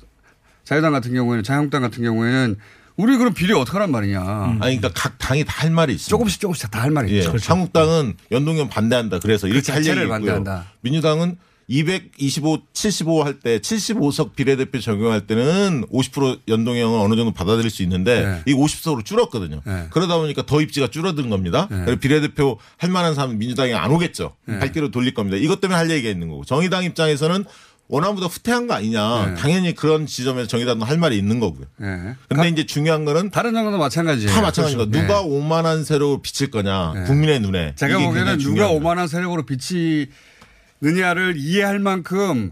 자유당 0.65 0.93
같은 0.93 1.15
경우에는 1.15 1.43
자유한국당 1.45 1.81
같은 1.83 2.03
경우에는 2.03 2.57
우리 2.97 3.17
그럼 3.19 3.35
비례 3.35 3.55
어떡하란 3.55 3.91
말이냐. 3.91 4.21
아니 4.21 4.59
그러니까 4.79 4.91
각 4.95 5.19
당이 5.19 5.45
다 5.45 5.57
할 5.63 5.71
말이 5.71 5.93
있습니다. 5.95 6.11
조금씩 6.11 6.41
조금씩 6.41 6.71
다 6.71 6.81
할 6.83 6.91
말이 6.91 7.13
예, 7.13 7.19
있죠. 7.19 7.35
한국당은 7.43 8.15
연동형 8.31 8.69
반대한다. 8.69 9.19
그래서 9.19 9.47
이렇게 9.49 9.67
그할 9.73 9.85
얘기고요. 9.87 10.09
반대한다. 10.09 10.67
민주당은 10.83 11.37
225, 11.69 12.59
75 12.73 13.25
할 13.25 13.41
때 13.41 13.59
75석 13.59 14.35
비례대표 14.37 14.79
적용할 14.81 15.27
때는 15.27 15.85
50% 15.93 16.43
연동형을 16.47 17.01
어느 17.01 17.17
정도 17.17 17.33
받아들일 17.33 17.71
수 17.71 17.83
있는데 17.83 18.25
네. 18.25 18.43
이 18.47 18.55
50석으로 18.55 19.05
줄었거든요. 19.05 19.63
그러다 19.91 20.17
보니까 20.19 20.47
더 20.47 20.61
입지가 20.61 20.87
줄어든 20.89 21.29
겁니다. 21.29 21.67
네. 21.71 21.79
그래서 21.85 21.99
비례대표 21.99 22.59
할 22.77 22.91
만한 22.91 23.15
사람은 23.17 23.39
민주당이 23.39 23.75
안 23.75 23.91
오겠죠. 23.91 24.37
네. 24.45 24.61
발길을 24.61 24.93
돌릴 24.93 25.13
겁니다. 25.13 25.37
이것 25.39 25.61
때문에 25.61 25.77
할 25.77 25.91
얘기가 25.91 26.09
있는 26.09 26.29
거고 26.29 26.45
정의당 26.45 26.85
입장에서는 26.85 27.45
원안보다 27.89 28.27
후퇴한 28.27 28.67
거 28.67 28.75
아니냐. 28.75 29.27
네. 29.27 29.35
당연히 29.37 29.75
그런 29.75 30.07
지점에서 30.07 30.49
정의당도 30.49 30.85
할 30.85 30.99
말이 30.99 31.17
있는 31.17 31.39
거고요. 31.39 31.67
네. 31.77 32.15
근데 32.29 32.49
이제 32.49 32.67
중요한 32.67 33.05
거는 33.05 33.31
다른 33.31 33.55
정당도 33.55 33.79
마찬가지예요. 33.79 34.31
다 34.33 34.41
마찬가지인 34.43 34.79
거. 34.79 34.87
그렇죠. 34.87 35.03
누가 35.03 35.21
네. 35.21 35.27
오만한 35.27 35.85
세로 35.85 36.21
비칠 36.21 36.51
거냐. 36.51 37.05
국민의 37.07 37.41
눈에. 37.41 37.75
제가 37.77 37.99
보기에는 37.99 38.39
누가. 38.39 38.69
오만한 38.69 39.07
세력으로 39.07 39.47
비치느냐를 39.47 41.37
이해할 41.37 41.79
만큼 41.79 42.51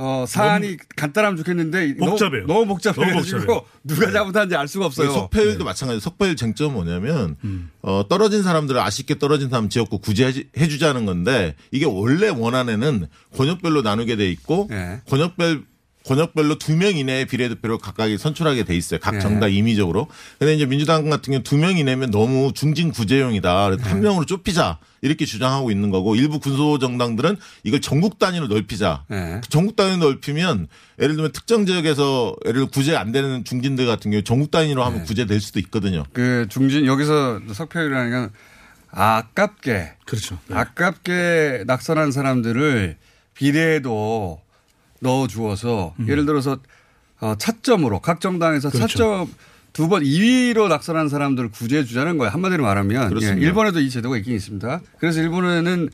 어, 0.00 0.24
사안이 0.28 0.76
간단하면 0.94 1.36
좋겠는데 1.38 1.96
복잡해요. 1.96 2.46
너무, 2.46 2.60
너무 2.60 2.66
복잡해가지고 2.66 3.10
너무 3.10 3.46
복잡해요. 3.46 3.62
누가 3.82 4.10
잘못한지 4.12 4.54
알 4.54 4.68
수가 4.68 4.86
없어요. 4.86 5.08
네. 5.08 5.14
석패율도 5.14 5.64
마찬가지로 5.64 6.00
석패율 6.00 6.36
쟁점은 6.36 6.72
뭐냐면 6.74 7.36
어, 7.82 8.04
떨어진 8.08 8.44
사람들을 8.44 8.80
아쉽게 8.80 9.18
떨어진 9.18 9.48
사람 9.48 9.68
지역구 9.68 9.98
구제해주자는 9.98 11.04
건데 11.04 11.56
이게 11.72 11.84
원래 11.84 12.28
원안에는 12.28 13.08
권역별로 13.36 13.82
나누게 13.82 14.14
돼 14.14 14.30
있고 14.30 14.68
네. 14.70 15.00
권역별 15.08 15.64
권역별로 16.08 16.58
두 16.58 16.74
명 16.74 16.96
이내의 16.96 17.26
비례대표를 17.26 17.76
각각 17.78 18.08
선출하게 18.16 18.64
돼 18.64 18.74
있어요. 18.74 18.98
각 19.00 19.12
네. 19.12 19.20
정당 19.20 19.52
임의적으로. 19.52 20.06
근데 20.38 20.54
이제 20.54 20.64
민주당 20.64 21.10
같은 21.10 21.32
경우 21.32 21.42
두 21.42 21.56
명 21.58 21.76
이내면 21.76 22.10
너무 22.10 22.52
중진 22.54 22.90
구제용이다. 22.92 23.66
그래서 23.66 23.84
네. 23.84 23.90
한 23.90 24.00
명으로 24.00 24.24
좁히자. 24.24 24.78
이렇게 25.02 25.26
주장하고 25.26 25.70
있는 25.70 25.90
거고 25.90 26.16
일부 26.16 26.40
군소 26.40 26.78
정당들은 26.78 27.36
이걸 27.62 27.80
전국 27.80 28.18
단위로 28.18 28.48
넓히자. 28.48 29.04
네. 29.08 29.40
전국 29.48 29.76
단위로 29.76 29.98
넓히면 29.98 30.66
예를 31.00 31.14
들면 31.14 31.32
특정 31.32 31.66
지역에서 31.66 32.34
예를 32.46 32.60
들어 32.60 32.66
구제 32.70 32.96
안 32.96 33.12
되는 33.12 33.44
중진들 33.44 33.86
같은 33.86 34.10
경우 34.10 34.24
전국 34.24 34.50
단위로 34.50 34.82
하면 34.84 35.04
구제될 35.04 35.40
수도 35.40 35.60
있거든요. 35.60 36.04
그 36.14 36.46
중진 36.48 36.86
여기서 36.86 37.40
석패율이라는 37.52 38.10
건 38.10 38.30
아깝게 38.90 39.92
그렇죠. 40.06 40.38
아깝게 40.50 41.64
낙선한 41.66 42.10
사람들을 42.12 42.96
비례에도 43.34 44.40
넣어 45.00 45.26
주어서 45.26 45.94
음. 46.00 46.08
예를 46.08 46.26
들어서 46.26 46.58
어, 47.20 47.34
차점으로 47.38 48.00
각 48.00 48.20
정당에서 48.20 48.70
그렇죠. 48.70 48.86
차점 48.88 49.34
두 49.72 49.88
번 49.88 50.02
2위로 50.02 50.68
낙선한 50.68 51.08
사람들을 51.08 51.50
구제해 51.50 51.84
주자는 51.84 52.18
거예요. 52.18 52.32
한마디로 52.32 52.62
말하면 52.64 53.08
그렇습니다. 53.10 53.40
예, 53.40 53.44
일본에도 53.46 53.80
이 53.80 53.90
제도가 53.90 54.16
있긴 54.16 54.34
있습니다. 54.34 54.80
그래서 54.98 55.20
일본에는 55.20 55.90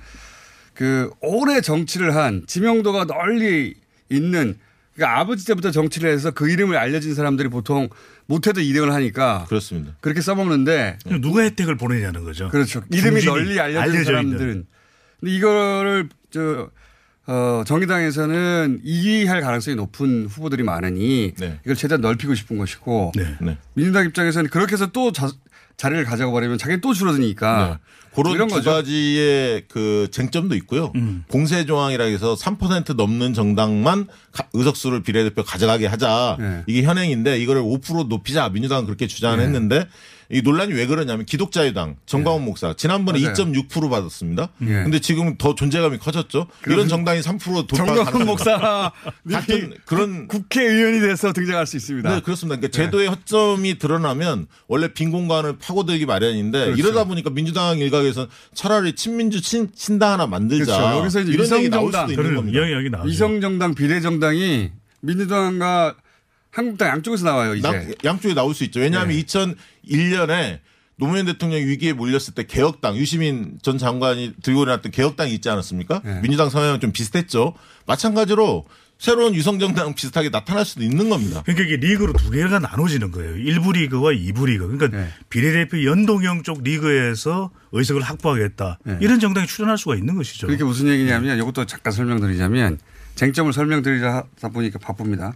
그 0.74 1.10
오래 1.20 1.60
정치를 1.60 2.14
한 2.16 2.44
지명도가 2.46 3.04
널리 3.06 3.74
있는 4.10 4.56
그러니까 4.94 5.20
아버지 5.20 5.44
때부터 5.44 5.70
정치를 5.70 6.10
해서 6.10 6.30
그 6.30 6.48
이름을 6.48 6.76
알려진 6.76 7.14
사람들이 7.14 7.48
보통 7.48 7.88
못해도 8.26 8.60
2등을 8.60 8.90
하니까 8.90 9.44
그렇습니다. 9.48 9.92
그렇게 10.00 10.20
써먹는데 10.22 10.98
누가 11.20 11.42
혜택을 11.42 11.76
보내냐는 11.76 12.24
거죠. 12.24 12.48
그렇죠. 12.50 12.82
이름이 12.90 13.22
널리 13.24 13.58
알려진 13.60 13.82
알려져. 13.92 14.04
사람들은. 14.04 14.66
근데 15.20 15.34
이거를 15.34 16.08
저 16.30 16.70
어, 17.26 17.62
정의당에서는 17.66 18.80
이기할 18.84 19.40
가능성이 19.40 19.76
높은 19.76 20.26
후보들이 20.26 20.62
많으니 20.62 21.32
네. 21.38 21.58
이걸 21.64 21.74
최대한 21.74 22.00
넓히고 22.02 22.34
싶은 22.34 22.58
것이고 22.58 23.12
네. 23.16 23.56
민주당 23.74 24.04
입장에서는 24.06 24.50
그렇게 24.50 24.74
해서 24.74 24.86
또 24.88 25.10
자, 25.12 25.30
자리를 25.76 26.04
가져가 26.04 26.30
버리면 26.30 26.58
자기는 26.58 26.80
또 26.82 26.92
줄어드니까 26.92 27.78
그런 28.14 28.34
이런 28.34 28.46
두 28.48 28.54
거죠. 28.56 28.70
가지의 28.70 29.64
그 29.68 30.06
쟁점도 30.12 30.54
있고요. 30.56 30.92
음. 30.94 31.24
공세 31.28 31.64
조항이라 31.66 32.04
해서 32.04 32.34
3% 32.36 32.94
넘는 32.94 33.32
정당만 33.34 34.06
가- 34.30 34.46
의석수를 34.52 35.02
비례대표 35.02 35.42
가져가게 35.42 35.86
하자. 35.86 36.36
네. 36.38 36.62
이게 36.66 36.82
현행인데 36.82 37.40
이거를 37.40 37.62
5% 37.62 38.06
높이자 38.08 38.50
민주당은 38.50 38.84
그렇게 38.84 39.06
주장을 39.08 39.36
네. 39.38 39.44
했는데 39.44 39.88
이 40.30 40.42
논란이 40.42 40.72
왜 40.72 40.86
그러냐면 40.86 41.26
기독자유당 41.26 41.96
정광훈 42.06 42.44
목사 42.44 42.74
지난번에 42.74 43.20
맞아요. 43.20 43.34
2.6% 43.34 43.90
받았습니다. 43.90 44.48
예. 44.62 44.66
근데 44.66 44.98
지금 44.98 45.36
더 45.36 45.54
존재감이 45.54 45.98
커졌죠. 45.98 46.46
이런 46.66 46.88
정당이 46.88 47.20
3% 47.20 47.66
돌파 47.66 47.86
정광훈 47.94 48.26
목사 48.26 48.92
같은 49.30 49.74
그런 49.84 50.28
국회의원이 50.28 51.00
돼서 51.00 51.32
등장할 51.32 51.66
수 51.66 51.76
있습니다. 51.76 52.14
네, 52.14 52.20
그렇습니다. 52.20 52.56
그러니까 52.56 52.76
제도의 52.76 53.08
허점이 53.08 53.78
드러나면 53.78 54.46
원래 54.68 54.88
빈 54.88 55.10
공간을 55.10 55.58
파고들기 55.58 56.06
마련인데 56.06 56.64
그렇죠. 56.66 56.80
이러다 56.80 57.04
보니까 57.04 57.30
민주당 57.30 57.78
일각에서는 57.78 58.28
차라리 58.54 58.94
친민주 58.94 59.40
친, 59.40 59.68
신당 59.74 60.12
하나 60.12 60.26
만들자. 60.26 60.76
그렇죠. 60.76 60.98
여기서 60.98 61.20
이제 61.20 61.32
이런 61.32 61.58
얘기 61.58 61.68
나올 61.68 61.92
수도 61.92 62.10
있는 62.12 62.34
겁니다. 62.36 63.02
위성정당 63.04 63.74
비례정당이 63.74 64.70
민주당과 65.00 65.94
한국당 66.54 66.88
양쪽에서 66.88 67.24
나와요. 67.24 67.54
이제 67.54 67.68
남- 67.68 67.92
양쪽에 68.04 68.34
나올 68.34 68.54
수 68.54 68.64
있죠. 68.64 68.80
왜냐하면 68.80 69.16
2001년에 69.16 70.60
노무현 70.96 71.26
대통령 71.26 71.60
위기에 71.66 71.92
몰렸을 71.92 72.34
때 72.36 72.44
개혁당 72.46 72.96
유시민 72.96 73.58
전 73.62 73.78
장관이 73.78 74.34
들고 74.42 74.62
일어났던 74.62 74.92
개혁당이 74.92 75.32
있지 75.34 75.48
않았습니까? 75.50 76.02
민주당 76.22 76.50
성향은 76.50 76.80
좀 76.80 76.92
비슷했죠. 76.92 77.54
마찬가지로 77.86 78.64
새로운 78.96 79.34
유성정당 79.34 79.94
비슷하게 79.94 80.28
나타날 80.30 80.64
수도 80.64 80.84
있는 80.84 81.08
겁니다. 81.10 81.42
그러니까 81.44 81.66
이게 81.66 81.76
리그로 81.84 82.12
두 82.12 82.30
개가 82.30 82.60
나눠지는 82.60 83.10
거예요. 83.10 83.34
1부 83.34 83.72
리그와 83.74 84.12
2부 84.12 84.46
리그. 84.46 84.68
그러니까 84.68 84.96
네. 84.96 85.08
비례대표 85.30 85.82
연동형 85.84 86.44
쪽 86.44 86.62
리그에서 86.62 87.50
의석을 87.72 88.00
확보하겠다. 88.02 88.78
이런 89.00 89.18
정당이 89.18 89.48
출연할 89.48 89.76
수가 89.78 89.96
있는 89.96 90.14
것이죠. 90.14 90.46
그렇게 90.46 90.62
무슨 90.62 90.86
얘기냐면 90.88 91.36
이것도 91.38 91.64
잠깐 91.66 91.92
설명드리자면 91.92 92.78
쟁점을 93.16 93.52
설명드리자 93.52 94.24
하다 94.36 94.48
보니까 94.50 94.78
바쁩니다. 94.78 95.34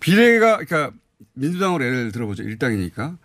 비례가 0.00 0.58
그러니까 0.58 0.92
민주당으로 1.34 1.84
예를 1.84 2.12
들어보죠. 2.12 2.42
일당이니까 2.42 3.16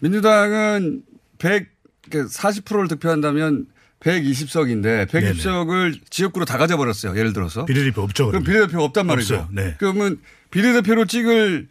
민주당은 0.00 1.02
100 1.38 1.78
40%를 2.10 2.88
득표한다면 2.88 3.66
120석인데 4.00 5.08
120석을 5.08 5.98
지역구로 6.08 6.44
다 6.44 6.56
가져버렸어요. 6.56 7.18
예를 7.18 7.32
들어서 7.32 7.64
비례대표 7.64 8.02
없죠. 8.02 8.26
그럼 8.26 8.42
그러면. 8.42 8.44
비례대표가 8.44 8.84
없단 8.84 9.06
말이죠. 9.06 9.48
네. 9.52 9.74
그러면 9.78 10.18
비례대표로 10.50 11.06
찍을 11.06 11.68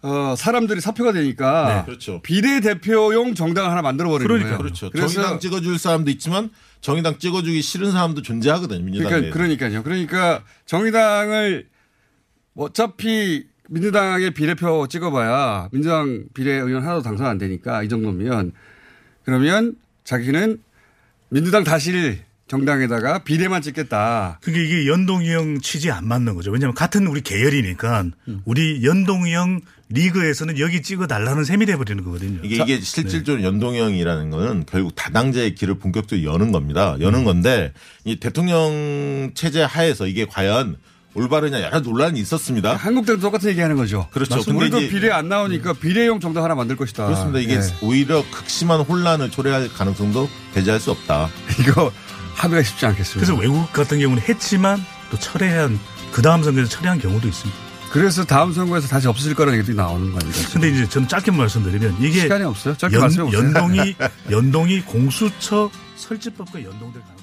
어, 0.00 0.34
사람들이 0.38 0.80
사표가 0.80 1.12
되니까 1.12 1.74
네, 1.74 1.84
그렇죠. 1.84 2.22
비례대표용 2.22 3.34
정당을 3.34 3.70
하나 3.70 3.82
만들어 3.82 4.08
버리는 4.08 4.40
거예요. 4.40 4.56
그렇죠. 4.58 4.90
정의당 4.90 5.40
찍어줄 5.40 5.78
사람도 5.78 6.10
있지만 6.12 6.50
정의당 6.80 7.18
찍어주기 7.18 7.60
싫은 7.60 7.90
사람도 7.90 8.22
존재하거든요. 8.22 8.84
민주당 8.84 9.08
그러니까 9.08 9.20
내에. 9.20 9.30
그러니까요. 9.32 9.82
그러니까 9.82 10.44
정의당을 10.66 11.66
어차피 12.54 13.47
민주당의 13.68 14.32
비례표 14.32 14.86
찍어봐야 14.88 15.68
민주당 15.72 16.24
비례의원 16.34 16.82
하나도 16.82 17.02
당선 17.02 17.26
안 17.26 17.38
되니까 17.38 17.82
이 17.82 17.88
정도면 17.88 18.52
그러면 19.24 19.76
자기는 20.04 20.58
민주당 21.28 21.64
다실 21.64 22.20
정당에다가 22.48 23.18
비례만 23.24 23.60
찍겠다. 23.60 24.38
그게 24.42 24.64
이게 24.64 24.86
연동이 24.88 25.30
형 25.30 25.60
취지 25.60 25.90
안 25.90 26.08
맞는 26.08 26.34
거죠. 26.34 26.50
왜냐하면 26.50 26.74
같은 26.74 27.06
우리 27.06 27.20
계열이니까 27.20 28.06
우리 28.46 28.84
연동이 28.86 29.34
형 29.34 29.60
리그에서는 29.90 30.58
여기 30.58 30.82
찍어 30.82 31.06
달라는 31.06 31.44
셈이 31.44 31.66
돼버리는 31.66 32.02
거거든요. 32.04 32.40
이게, 32.42 32.56
이게 32.56 32.80
실질적으로 32.80 33.42
연동형이라는 33.42 34.30
거는 34.30 34.64
결국 34.66 34.94
다당제의 34.94 35.54
길을 35.54 35.78
본격적으로 35.78 36.30
여는 36.32 36.52
겁니다. 36.52 36.94
음. 36.94 37.02
여는 37.02 37.24
건데 37.24 37.72
이 38.04 38.16
대통령 38.16 39.30
체제 39.34 39.62
하에서 39.62 40.06
이게 40.06 40.26
과연 40.26 40.76
올바르냐 41.18 41.60
여러 41.62 41.80
논란이 41.80 42.20
있었습니다. 42.20 42.76
한국당도 42.76 43.20
똑같은 43.22 43.50
얘기 43.50 43.60
하는 43.60 43.76
거죠. 43.76 44.08
그렇죠. 44.12 44.40
근데 44.42 44.52
우리도 44.58 44.80
이제- 44.80 44.88
비례 44.88 45.10
안 45.10 45.28
나오니까 45.28 45.72
비례용 45.74 46.20
정당 46.20 46.44
하나 46.44 46.54
만들 46.54 46.76
것이다. 46.76 47.06
그렇습니다. 47.06 47.38
이게 47.40 47.54
예. 47.54 47.60
오히려 47.82 48.24
극심한 48.30 48.80
혼란을 48.80 49.30
초래할 49.30 49.68
가능성도 49.72 50.28
배제할 50.54 50.80
수 50.80 50.90
없다. 50.90 51.28
이거 51.60 51.92
합의가 52.34 52.62
쉽지 52.62 52.86
않겠습니다. 52.86 53.26
그래서 53.32 53.40
외국 53.40 53.72
같은 53.72 53.98
경우는 54.00 54.22
했지만 54.28 54.82
또 55.10 55.18
철회한 55.18 55.78
그 56.12 56.22
다음 56.22 56.42
선거에서 56.42 56.68
철회한 56.70 56.98
경우도 57.00 57.26
있습니다. 57.28 57.58
그래서 57.90 58.22
다음 58.24 58.52
선거에서 58.52 58.86
다시 58.86 59.08
없어질 59.08 59.34
거라는 59.34 59.58
얘기도 59.60 59.74
나오는 59.74 60.12
거 60.12 60.18
아닙니까? 60.18 60.48
근데 60.52 60.68
이제 60.68 60.86
저는 60.88 61.08
짧게 61.08 61.30
말씀드리면 61.30 61.96
이게 62.00 62.20
시간이 62.20 62.44
없어요. 62.44 62.76
짧게 62.76 62.94
연, 62.96 63.00
말씀해 63.02 63.24
보세요. 63.24 63.42
연동이 63.42 63.96
연동이 64.30 64.80
공수처 64.82 65.70
설치법과 65.96 66.62
연동될 66.64 67.00
가능성이 67.02 67.17